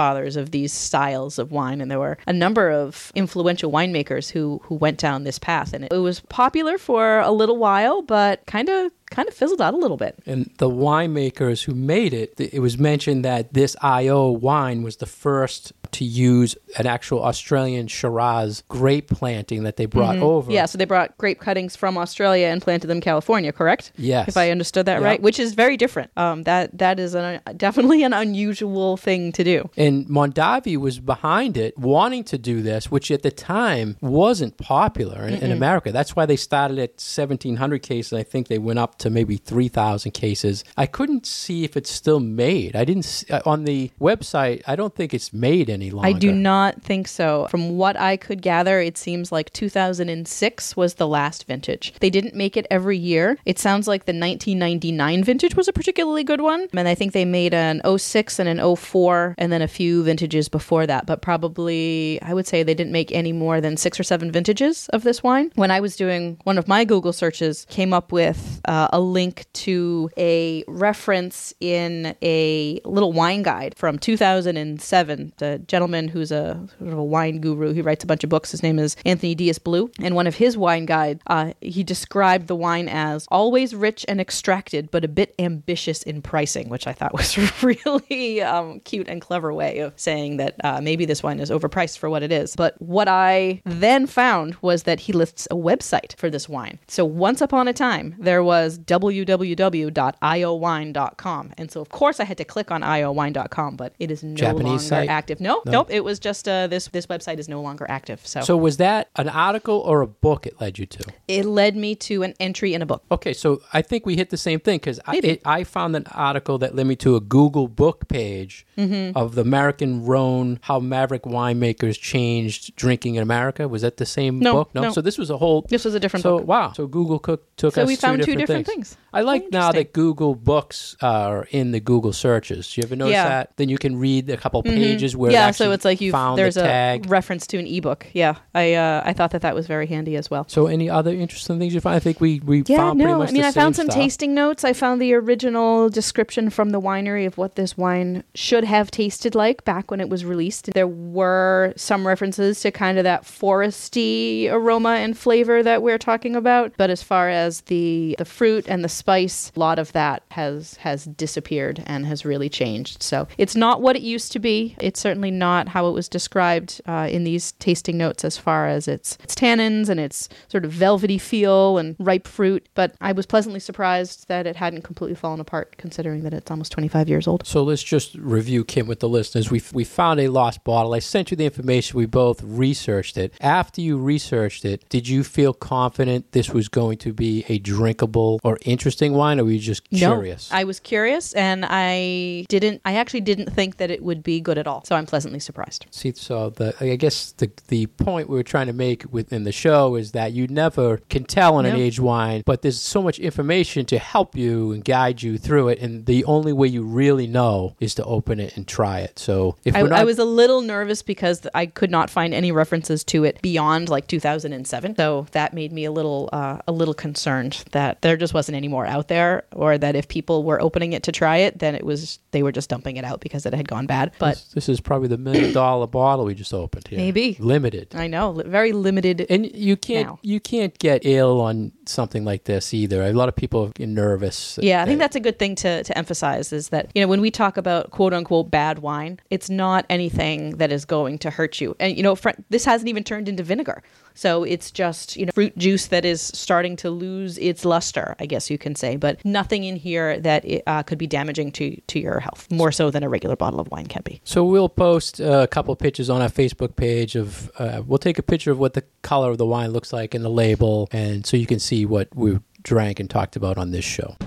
grandfathers 0.00 0.36
of 0.36 0.50
these 0.50 0.72
styles 0.72 1.38
of 1.38 1.52
wine. 1.52 1.80
And 1.80 1.90
there 1.90 1.98
were 1.98 2.18
a 2.26 2.32
number 2.32 2.70
of 2.70 3.12
influential 3.14 3.70
winemakers 3.70 4.30
who 4.30 4.60
who 4.64 4.74
went 4.74 4.98
down 4.98 5.24
this 5.24 5.38
path. 5.38 5.72
And 5.72 5.84
it, 5.84 5.92
it 5.92 5.98
was 5.98 6.20
popular 6.20 6.78
for 6.78 7.20
a 7.20 7.30
little 7.30 7.58
while, 7.58 8.02
but 8.02 8.44
kind 8.46 8.68
of 8.68 8.92
kind 9.10 9.28
of 9.28 9.34
fizzled 9.34 9.60
out 9.60 9.74
a 9.74 9.76
little 9.76 9.96
bit. 9.96 10.18
And 10.26 10.50
the 10.58 10.70
winemakers 10.70 11.64
who 11.64 11.74
made 11.74 12.14
it, 12.14 12.34
it 12.38 12.60
was 12.60 12.78
mentioned 12.78 13.24
that 13.24 13.52
this 13.52 13.76
IO 13.82 14.30
wine 14.30 14.82
was 14.82 14.96
the 14.96 15.06
first 15.06 15.72
to 15.92 16.04
use 16.04 16.56
an 16.78 16.86
actual 16.86 17.22
Australian 17.24 17.88
Shiraz 17.88 18.62
grape 18.68 19.08
planting 19.10 19.64
that 19.64 19.76
they 19.76 19.86
brought 19.86 20.18
over. 20.18 20.46
Mm-hmm. 20.46 20.52
Yeah, 20.52 20.66
so 20.66 20.78
they 20.78 20.84
brought 20.84 21.18
grape 21.18 21.40
cuttings 21.40 21.74
from 21.74 21.98
Australia 21.98 22.46
and 22.46 22.62
planted 22.62 22.86
them 22.86 22.98
in 22.98 23.02
California, 23.02 23.52
correct? 23.52 23.90
Yes. 23.96 24.28
If 24.28 24.36
I 24.36 24.50
understood 24.50 24.86
that 24.86 25.00
Yeah. 25.00 25.06
right, 25.06 25.20
which 25.20 25.40
is 25.40 25.54
very 25.54 25.76
different. 25.76 26.10
Um, 26.16 26.44
that 26.44 26.78
that 26.78 27.00
is 27.00 27.14
an, 27.16 27.40
definitely 27.56 28.04
an 28.04 28.12
unusual 28.12 28.96
thing 28.96 29.32
to 29.32 29.42
do. 29.42 29.68
And 29.76 30.06
Mondavi 30.06 30.76
was 30.76 31.00
behind 31.00 31.56
it, 31.56 31.76
wanting 31.76 32.22
to 32.24 32.38
do 32.38 32.62
this, 32.62 32.90
which 32.90 33.10
at 33.10 33.22
the 33.22 33.32
time 33.32 33.96
wasn't 34.00 34.56
popular 34.58 35.26
in, 35.26 35.34
in 35.34 35.50
America. 35.50 35.90
That's 35.90 36.14
why 36.14 36.24
they 36.26 36.36
started 36.36 36.78
at 36.78 36.90
1,700 36.90 37.82
cases. 37.82 38.12
I 38.12 38.22
think 38.22 38.46
they 38.46 38.58
went 38.58 38.78
up 38.78 38.96
to 39.00 39.10
maybe 39.10 39.36
3,000 39.36 40.12
cases. 40.12 40.64
I 40.76 40.86
couldn't 40.86 41.26
see 41.26 41.64
if 41.64 41.76
it's 41.76 41.90
still 41.90 42.20
made. 42.20 42.76
I 42.76 42.84
didn't 42.84 43.24
uh, 43.30 43.40
on 43.44 43.64
the 43.64 43.90
website. 44.00 44.62
I 44.66 44.76
don't 44.76 44.94
think 44.94 45.12
it's 45.12 45.32
made 45.32 45.68
any 45.68 45.90
longer. 45.90 46.08
I 46.08 46.12
do 46.12 46.32
not 46.32 46.82
think 46.82 47.08
so. 47.08 47.46
From 47.50 47.76
what 47.76 47.98
I 47.98 48.16
could 48.16 48.42
gather, 48.42 48.80
it 48.80 48.96
seems 48.96 49.32
like 49.32 49.52
2006 49.52 50.76
was 50.76 50.94
the 50.94 51.08
last 51.08 51.46
vintage. 51.46 51.94
They 52.00 52.10
didn't 52.10 52.34
make 52.34 52.56
it 52.56 52.66
every 52.70 52.98
year. 52.98 53.38
It 53.44 53.58
sounds 53.58 53.88
like 53.88 54.04
the 54.04 54.12
1999 54.12 55.24
vintage 55.24 55.56
was 55.56 55.68
a 55.68 55.72
particularly 55.72 56.24
good 56.24 56.40
one. 56.40 56.68
And 56.74 56.86
I 56.86 56.94
think 56.94 57.12
they 57.12 57.24
made 57.24 57.54
an 57.54 57.80
06 57.98 58.38
and 58.38 58.48
an 58.48 58.76
04 58.76 59.34
and 59.38 59.52
then 59.52 59.62
a 59.62 59.68
few 59.68 60.02
vintages 60.02 60.48
before 60.48 60.86
that. 60.86 61.06
But 61.06 61.22
probably, 61.22 62.20
I 62.22 62.34
would 62.34 62.46
say 62.46 62.62
they 62.62 62.74
didn't 62.74 62.92
make 62.92 63.12
any 63.12 63.32
more 63.32 63.60
than 63.60 63.76
six 63.76 63.98
or 63.98 64.02
seven 64.02 64.30
vintages 64.30 64.88
of 64.90 65.02
this 65.02 65.22
wine. 65.22 65.50
When 65.54 65.70
I 65.70 65.80
was 65.80 65.96
doing 65.96 66.38
one 66.44 66.58
of 66.58 66.68
my 66.68 66.84
Google 66.84 67.12
searches, 67.12 67.66
came 67.70 67.92
up 67.92 68.12
with 68.12 68.60
uh, 68.66 68.88
a 68.90 69.00
link 69.00 69.46
to 69.52 70.10
a 70.16 70.64
reference 70.68 71.54
in 71.60 72.14
a 72.22 72.80
little 72.84 73.12
wine 73.12 73.42
guide 73.42 73.74
from 73.76 73.98
2007. 73.98 75.32
The 75.38 75.58
gentleman 75.66 76.08
who's 76.08 76.32
a 76.32 76.66
sort 76.78 76.92
of 76.92 76.98
a 76.98 77.04
wine 77.04 77.40
guru, 77.40 77.72
he 77.72 77.82
writes 77.82 78.04
a 78.04 78.06
bunch 78.06 78.24
of 78.24 78.30
books. 78.30 78.50
His 78.50 78.62
name 78.62 78.78
is 78.78 78.96
Anthony 79.04 79.34
Dias 79.34 79.58
Blue, 79.58 79.90
and 80.00 80.14
one 80.14 80.26
of 80.26 80.34
his 80.34 80.56
wine 80.56 80.86
guide, 80.86 81.20
uh, 81.26 81.52
he 81.60 81.82
described 81.82 82.46
the 82.46 82.56
wine 82.56 82.88
as 82.88 83.26
always 83.30 83.74
rich 83.74 84.04
and 84.08 84.20
extracted, 84.20 84.90
but 84.90 85.04
a 85.04 85.08
bit 85.08 85.34
ambitious 85.38 86.02
in 86.02 86.22
pricing, 86.22 86.68
which 86.68 86.86
I 86.86 86.92
thought 86.92 87.12
was 87.20 87.36
really 87.62 88.42
um, 88.42 88.80
cute 88.80 89.08
and 89.08 89.20
clever 89.20 89.52
way 89.52 89.78
of 89.78 89.92
saying 89.96 90.38
that 90.38 90.56
uh, 90.64 90.80
maybe 90.80 91.04
this 91.04 91.22
wine 91.22 91.40
is 91.40 91.50
overpriced 91.50 91.98
for 91.98 92.10
what 92.10 92.22
it 92.22 92.32
is. 92.32 92.56
But 92.56 92.80
what 92.80 93.08
I 93.08 93.62
then 93.64 94.06
found 94.06 94.56
was 94.60 94.84
that 94.84 95.00
he 95.00 95.12
lists 95.12 95.46
a 95.50 95.54
website 95.54 96.16
for 96.16 96.30
this 96.30 96.48
wine. 96.48 96.78
So 96.88 97.04
once 97.04 97.40
upon 97.40 97.68
a 97.68 97.72
time, 97.72 98.16
there 98.18 98.42
was 98.42 98.79
www.iowine.com. 98.86 101.52
And 101.58 101.70
so, 101.70 101.80
of 101.80 101.88
course, 101.90 102.20
I 102.20 102.24
had 102.24 102.38
to 102.38 102.44
click 102.44 102.70
on 102.70 102.82
iowine.com, 102.82 103.76
but 103.76 103.94
it 103.98 104.10
is 104.10 104.22
no 104.22 104.34
Japanese 104.34 104.64
longer 104.64 104.82
site? 104.82 105.08
active. 105.08 105.40
No, 105.40 105.62
No. 105.66 105.72
nope. 105.72 105.88
It 105.90 106.04
was 106.04 106.18
just 106.18 106.48
uh, 106.48 106.66
this, 106.66 106.88
this 106.88 107.06
website 107.06 107.38
is 107.38 107.48
no 107.48 107.60
longer 107.60 107.86
active. 107.88 108.26
So, 108.26 108.40
So 108.42 108.56
was 108.56 108.76
that 108.78 109.08
an 109.16 109.28
article 109.28 109.78
or 109.78 110.00
a 110.02 110.06
book 110.06 110.46
it 110.46 110.60
led 110.60 110.78
you 110.78 110.86
to? 110.86 111.04
it 111.28 111.44
led 111.44 111.76
me 111.76 111.94
to 111.96 112.22
an 112.22 112.34
entry 112.40 112.74
in 112.74 112.82
a 112.82 112.86
book. 112.86 113.02
Okay, 113.10 113.32
so 113.32 113.60
I 113.72 113.82
think 113.82 114.06
we 114.06 114.16
hit 114.16 114.30
the 114.30 114.36
same 114.36 114.60
thing 114.60 114.78
because 114.78 115.00
I, 115.06 115.20
it- 115.22 115.42
I 115.44 115.64
found 115.64 115.96
an 115.96 116.06
article 116.12 116.58
that 116.58 116.74
led 116.74 116.86
me 116.86 116.96
to 116.96 117.16
a 117.16 117.20
Google 117.20 117.68
book 117.68 118.08
page 118.08 118.66
Mm-hmm. 118.78 119.14
of 119.14 119.34
the 119.34 119.42
American 119.42 120.06
Rhone, 120.06 120.58
how 120.62 120.80
Maverick 120.80 121.24
winemakers 121.24 122.00
changed 122.00 122.74
drinking 122.76 123.16
in 123.16 123.22
America. 123.22 123.68
Was 123.68 123.82
that 123.82 123.98
the 123.98 124.06
same 124.06 124.38
No, 124.38 124.52
book? 124.54 124.74
no. 124.74 124.90
So 124.90 125.02
this 125.02 125.18
was 125.18 125.28
a 125.28 125.36
whole. 125.36 125.66
This 125.68 125.84
was 125.84 125.94
a 125.94 126.00
different 126.00 126.22
so 126.22 126.38
book. 126.38 126.46
wow. 126.48 126.72
So 126.72 126.86
Google 126.86 127.18
cook, 127.18 127.44
took 127.56 127.74
So 127.74 127.82
us 127.82 127.88
we 127.88 127.96
found 127.96 128.20
two 128.22 128.32
two 128.32 128.36
different, 128.36 128.66
different 128.66 128.69
things. 128.74 128.96
I 129.12 129.22
like 129.22 129.50
now 129.50 129.72
that 129.72 129.92
Google 129.92 130.34
Books 130.36 130.96
are 131.02 131.48
in 131.50 131.72
the 131.72 131.80
Google 131.80 132.12
searches. 132.12 132.76
You 132.76 132.84
ever 132.84 132.94
notice 132.94 133.14
Yeah. 133.14 133.28
that? 133.28 133.56
Then 133.56 133.68
you 133.68 133.76
can 133.78 133.96
read 133.98 134.30
a 134.30 134.36
couple 134.36 134.62
pages 134.62 135.16
where 135.16 135.32
yeah, 135.32 135.46
actually 135.46 135.66
so 135.66 135.72
it's 135.72 135.84
like 135.84 136.00
you 136.00 136.12
found 136.12 136.38
there's 136.38 136.54
the 136.54 136.62
a 136.62 136.66
tag. 136.66 137.10
reference 137.10 137.46
to 137.48 137.58
an 137.58 137.66
ebook. 137.66 138.06
Yeah, 138.12 138.36
I 138.54 138.74
uh, 138.74 139.02
I 139.04 139.12
thought 139.12 139.32
that 139.32 139.42
that 139.42 139.54
was 139.54 139.66
very 139.66 139.86
handy 139.88 140.14
as 140.16 140.30
well. 140.30 140.44
so 140.48 140.66
any 140.68 140.88
other 140.88 141.10
interesting 141.12 141.58
things 141.58 141.74
you 141.74 141.80
find? 141.80 141.96
I 141.96 141.98
think 142.00 142.20
we 142.20 142.40
we 142.40 142.62
Yeah, 142.66 142.76
found 142.76 143.00
pretty 143.00 143.12
no. 143.12 143.18
much 143.18 143.30
I 143.30 143.32
mean, 143.32 143.44
I 143.44 143.52
found 143.52 143.74
some 143.76 143.86
stuff. 143.86 143.96
tasting 144.02 144.32
notes. 144.34 144.62
I 144.64 144.72
found 144.72 145.00
the 145.02 145.12
original 145.14 145.88
description 145.88 146.48
from 146.50 146.70
the 146.70 146.80
winery 146.80 147.26
of 147.26 147.36
what 147.36 147.56
this 147.56 147.76
wine 147.76 148.22
should 148.34 148.64
have 148.64 148.90
tasted 148.90 149.34
like 149.34 149.64
back 149.64 149.90
when 149.90 150.00
it 150.00 150.08
was 150.08 150.24
released. 150.24 150.72
There 150.72 150.86
were 150.86 151.72
some 151.76 152.06
references 152.06 152.60
to 152.60 152.70
kind 152.70 152.96
of 152.98 153.04
that 153.04 153.24
foresty 153.24 154.50
aroma 154.50 154.90
and 154.90 155.16
flavor 155.16 155.62
that 155.62 155.82
we're 155.82 155.98
talking 155.98 156.36
about, 156.36 156.72
but 156.76 156.90
as 156.90 157.02
far 157.02 157.28
as 157.28 157.62
the 157.62 158.14
the 158.18 158.24
fruit 158.24 158.49
and 158.58 158.84
the 158.84 158.88
spice, 158.88 159.52
a 159.54 159.58
lot 159.58 159.78
of 159.78 159.92
that 159.92 160.22
has 160.30 160.76
has 160.76 161.04
disappeared 161.04 161.82
and 161.86 162.06
has 162.06 162.24
really 162.24 162.48
changed. 162.48 163.02
So 163.02 163.26
it's 163.38 163.56
not 163.56 163.80
what 163.80 163.96
it 163.96 164.02
used 164.02 164.32
to 164.32 164.38
be. 164.38 164.76
It's 164.80 165.00
certainly 165.00 165.30
not 165.30 165.68
how 165.68 165.88
it 165.88 165.92
was 165.92 166.08
described 166.08 166.80
uh, 166.86 167.08
in 167.10 167.24
these 167.24 167.52
tasting 167.52 167.96
notes 167.98 168.24
as 168.24 168.36
far 168.36 168.66
as 168.66 168.88
its 168.88 169.16
its 169.22 169.34
tannins 169.34 169.88
and 169.88 170.00
its 170.00 170.28
sort 170.48 170.64
of 170.64 170.72
velvety 170.72 171.18
feel 171.18 171.78
and 171.78 171.96
ripe 171.98 172.26
fruit. 172.26 172.68
But 172.74 172.94
I 173.00 173.12
was 173.12 173.26
pleasantly 173.26 173.60
surprised 173.60 174.28
that 174.28 174.46
it 174.46 174.56
hadn't 174.56 174.82
completely 174.82 175.16
fallen 175.16 175.40
apart, 175.40 175.76
considering 175.76 176.22
that 176.22 176.34
it's 176.34 176.50
almost 176.50 176.72
25 176.72 177.08
years 177.08 177.26
old. 177.26 177.46
So 177.46 177.62
let's 177.62 177.82
just 177.82 178.14
review 178.14 178.64
Kim 178.64 178.86
with 178.86 179.00
the 179.00 179.08
listeners. 179.08 179.50
We 179.50 179.62
we 179.72 179.84
found 179.84 180.20
a 180.20 180.28
lost 180.28 180.64
bottle. 180.64 180.94
I 180.94 180.98
sent 180.98 181.30
you 181.30 181.36
the 181.36 181.44
information. 181.44 181.98
We 181.98 182.06
both 182.06 182.42
researched 182.42 183.16
it. 183.16 183.34
After 183.40 183.80
you 183.80 183.98
researched 183.98 184.64
it, 184.64 184.88
did 184.88 185.08
you 185.08 185.24
feel 185.24 185.52
confident 185.52 186.32
this 186.32 186.50
was 186.50 186.68
going 186.68 186.98
to 186.98 187.12
be 187.12 187.44
a 187.48 187.58
drinkable 187.58 188.39
or 188.42 188.58
interesting 188.62 189.12
wine, 189.12 189.40
or 189.40 189.44
were 189.44 189.50
you 189.50 189.58
just 189.58 189.88
curious? 189.90 190.50
No, 190.50 190.58
I 190.58 190.64
was 190.64 190.80
curious, 190.80 191.32
and 191.34 191.64
I 191.68 192.46
didn't. 192.48 192.80
I 192.84 192.94
actually 192.96 193.20
didn't 193.20 193.50
think 193.50 193.76
that 193.78 193.90
it 193.90 194.02
would 194.02 194.22
be 194.22 194.40
good 194.40 194.58
at 194.58 194.66
all. 194.66 194.84
So 194.84 194.96
I'm 194.96 195.06
pleasantly 195.06 195.40
surprised. 195.40 195.86
See, 195.90 196.12
so 196.12 196.50
the 196.50 196.74
I 196.80 196.96
guess 196.96 197.32
the 197.32 197.50
the 197.68 197.86
point 197.86 198.28
we 198.28 198.36
were 198.36 198.42
trying 198.42 198.66
to 198.66 198.72
make 198.72 199.04
within 199.10 199.44
the 199.44 199.52
show 199.52 199.96
is 199.96 200.12
that 200.12 200.32
you 200.32 200.46
never 200.48 200.98
can 201.08 201.24
tell 201.24 201.56
on 201.56 201.66
an 201.66 201.76
aged 201.76 201.98
wine, 201.98 202.42
but 202.44 202.62
there's 202.62 202.80
so 202.80 203.02
much 203.02 203.18
information 203.18 203.86
to 203.86 203.98
help 203.98 204.34
you 204.34 204.72
and 204.72 204.84
guide 204.84 205.22
you 205.22 205.38
through 205.38 205.68
it, 205.68 205.78
and 205.78 206.06
the 206.06 206.24
only 206.24 206.52
way 206.52 206.68
you 206.68 206.82
really 206.82 207.26
know 207.26 207.76
is 207.80 207.94
to 207.94 208.04
open 208.04 208.40
it 208.40 208.56
and 208.56 208.66
try 208.66 209.00
it. 209.00 209.18
So 209.18 209.56
if 209.64 209.74
I, 209.76 209.82
not, 209.82 209.92
I 209.92 210.04
was 210.04 210.18
a 210.18 210.24
little 210.24 210.60
nervous 210.60 211.02
because 211.02 211.46
I 211.54 211.66
could 211.66 211.90
not 211.90 212.10
find 212.10 212.34
any 212.34 212.52
references 212.52 213.04
to 213.04 213.24
it 213.24 213.40
beyond 213.42 213.88
like 213.88 214.06
2007. 214.06 214.96
So 214.96 215.26
that 215.32 215.54
made 215.54 215.72
me 215.72 215.84
a 215.84 215.92
little 215.92 216.28
uh, 216.32 216.58
a 216.66 216.72
little 216.72 216.94
concerned 216.94 217.64
that 217.72 218.02
they're 218.02 218.16
just 218.16 218.29
wasn't 218.34 218.56
any 218.56 218.68
more 218.68 218.86
out 218.86 219.08
there, 219.08 219.44
or 219.52 219.78
that 219.78 219.96
if 219.96 220.08
people 220.08 220.44
were 220.44 220.60
opening 220.60 220.92
it 220.92 221.02
to 221.04 221.12
try 221.12 221.38
it, 221.38 221.58
then 221.58 221.74
it 221.74 221.84
was 221.84 222.18
they 222.30 222.42
were 222.42 222.52
just 222.52 222.70
dumping 222.70 222.96
it 222.96 223.04
out 223.04 223.20
because 223.20 223.46
it 223.46 223.54
had 223.54 223.68
gone 223.68 223.86
bad. 223.86 224.12
But 224.18 224.34
this, 224.34 224.48
this 224.52 224.68
is 224.68 224.80
probably 224.80 225.08
the 225.08 225.18
million 225.18 225.52
dollar 225.52 225.86
bottle 225.86 226.24
we 226.24 226.34
just 226.34 226.54
opened 226.54 226.88
here. 226.88 226.98
Maybe. 226.98 227.36
limited. 227.40 227.94
I 227.94 228.06
know 228.06 228.30
li- 228.30 228.44
very 228.46 228.72
limited. 228.72 229.26
And 229.30 229.50
you 229.54 229.76
can't 229.76 230.08
Now. 230.08 230.18
you 230.22 230.40
can't 230.40 230.76
get 230.78 231.02
ill 231.04 231.40
on 231.40 231.72
something 231.86 232.24
like 232.24 232.44
this 232.44 232.72
either. 232.74 233.02
A 233.02 233.12
lot 233.12 233.28
of 233.28 233.36
people 233.36 233.68
get 233.68 233.88
nervous. 233.88 234.58
Yeah, 234.62 234.82
I 234.82 234.86
think 234.86 234.98
that's 234.98 235.16
a 235.16 235.20
good 235.20 235.38
thing 235.38 235.54
to, 235.56 235.82
to 235.82 235.98
emphasize 235.98 236.52
is 236.52 236.68
that, 236.68 236.90
you 236.94 237.02
know, 237.02 237.08
when 237.08 237.20
we 237.20 237.30
talk 237.30 237.56
about 237.56 237.90
quote 237.90 238.12
unquote 238.14 238.50
bad 238.50 238.78
wine, 238.80 239.20
it's 239.30 239.50
not 239.50 239.86
anything 239.90 240.56
that 240.58 240.70
is 240.72 240.84
going 240.84 241.18
to 241.18 241.30
hurt 241.30 241.60
you. 241.60 241.74
And, 241.80 241.96
you 241.96 242.02
know, 242.02 242.14
fr- 242.14 242.30
this 242.48 242.64
hasn't 242.64 242.88
even 242.88 243.04
turned 243.04 243.28
into 243.28 243.42
vinegar. 243.42 243.82
So 244.20 244.44
it's 244.44 244.70
just, 244.70 245.16
you 245.16 245.24
know, 245.24 245.32
fruit 245.32 245.56
juice 245.56 245.86
that 245.86 246.04
is 246.04 246.20
starting 246.20 246.76
to 246.76 246.90
lose 246.90 247.38
its 247.38 247.64
luster, 247.64 248.16
I 248.20 248.26
guess 248.26 248.50
you 248.50 248.58
can 248.58 248.74
say, 248.74 248.96
but 248.96 249.24
nothing 249.24 249.64
in 249.64 249.76
here 249.76 250.20
that 250.20 250.44
it, 250.44 250.62
uh, 250.66 250.82
could 250.82 250.98
be 250.98 251.06
damaging 251.06 251.52
to, 251.52 251.80
to 251.86 251.98
your 251.98 252.20
health, 252.20 252.46
more 252.50 252.70
so 252.70 252.90
than 252.90 253.02
a 253.02 253.08
regular 253.08 253.34
bottle 253.34 253.60
of 253.60 253.70
wine 253.70 253.86
can 253.86 254.02
be. 254.04 254.20
So 254.24 254.44
we'll 254.44 254.68
post 254.68 255.22
uh, 255.22 255.40
a 255.44 255.46
couple 255.48 255.74
pictures 255.74 256.10
on 256.10 256.20
our 256.20 256.28
Facebook 256.28 256.76
page 256.76 257.16
of. 257.16 257.50
Uh, 257.58 257.80
we'll 257.86 257.96
take 257.96 258.18
a 258.18 258.22
picture 258.22 258.50
of 258.52 258.58
what 258.58 258.74
the 258.74 258.84
color 259.00 259.30
of 259.30 259.38
the 259.38 259.46
wine 259.46 259.70
looks 259.70 259.90
like 259.90 260.14
in 260.14 260.22
the 260.22 260.28
label, 260.28 260.90
and 260.92 261.24
so 261.24 261.38
you 261.38 261.46
can 261.46 261.58
see 261.58 261.86
what 261.86 262.14
we 262.14 262.38
drank 262.62 263.00
and 263.00 263.08
talked 263.08 263.36
about 263.36 263.56
on 263.56 263.70
this 263.70 263.86
show. 263.86 264.18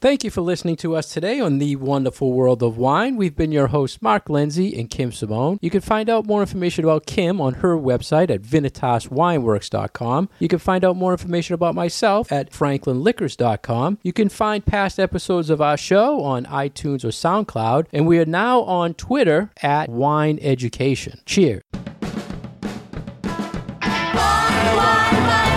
Thank 0.00 0.22
you 0.22 0.30
for 0.30 0.42
listening 0.42 0.76
to 0.76 0.94
us 0.94 1.12
today 1.12 1.40
on 1.40 1.58
The 1.58 1.74
Wonderful 1.74 2.32
World 2.32 2.62
of 2.62 2.78
Wine. 2.78 3.16
We've 3.16 3.34
been 3.34 3.50
your 3.50 3.66
hosts, 3.66 4.00
Mark 4.00 4.30
Lindsay 4.30 4.78
and 4.78 4.88
Kim 4.88 5.10
Simone. 5.10 5.58
You 5.60 5.70
can 5.70 5.80
find 5.80 6.08
out 6.08 6.24
more 6.24 6.40
information 6.40 6.84
about 6.84 7.04
Kim 7.04 7.40
on 7.40 7.54
her 7.54 7.76
website 7.76 8.30
at 8.30 8.42
vinitaswineworks.com. 8.42 10.28
You 10.38 10.46
can 10.46 10.60
find 10.60 10.84
out 10.84 10.94
more 10.96 11.10
information 11.10 11.54
about 11.54 11.74
myself 11.74 12.30
at 12.30 12.52
franklinliquors.com. 12.52 13.98
You 14.04 14.12
can 14.12 14.28
find 14.28 14.64
past 14.64 15.00
episodes 15.00 15.50
of 15.50 15.60
our 15.60 15.76
show 15.76 16.22
on 16.22 16.44
iTunes 16.44 17.04
or 17.04 17.08
SoundCloud. 17.08 17.86
And 17.92 18.06
we 18.06 18.20
are 18.20 18.24
now 18.24 18.60
on 18.62 18.94
Twitter 18.94 19.50
at 19.62 19.88
Wine 19.88 20.38
Education. 20.40 21.18
Cheers. 21.26 21.62
Wine, 24.14 24.14
wine, 24.14 25.26
wine. 25.26 25.47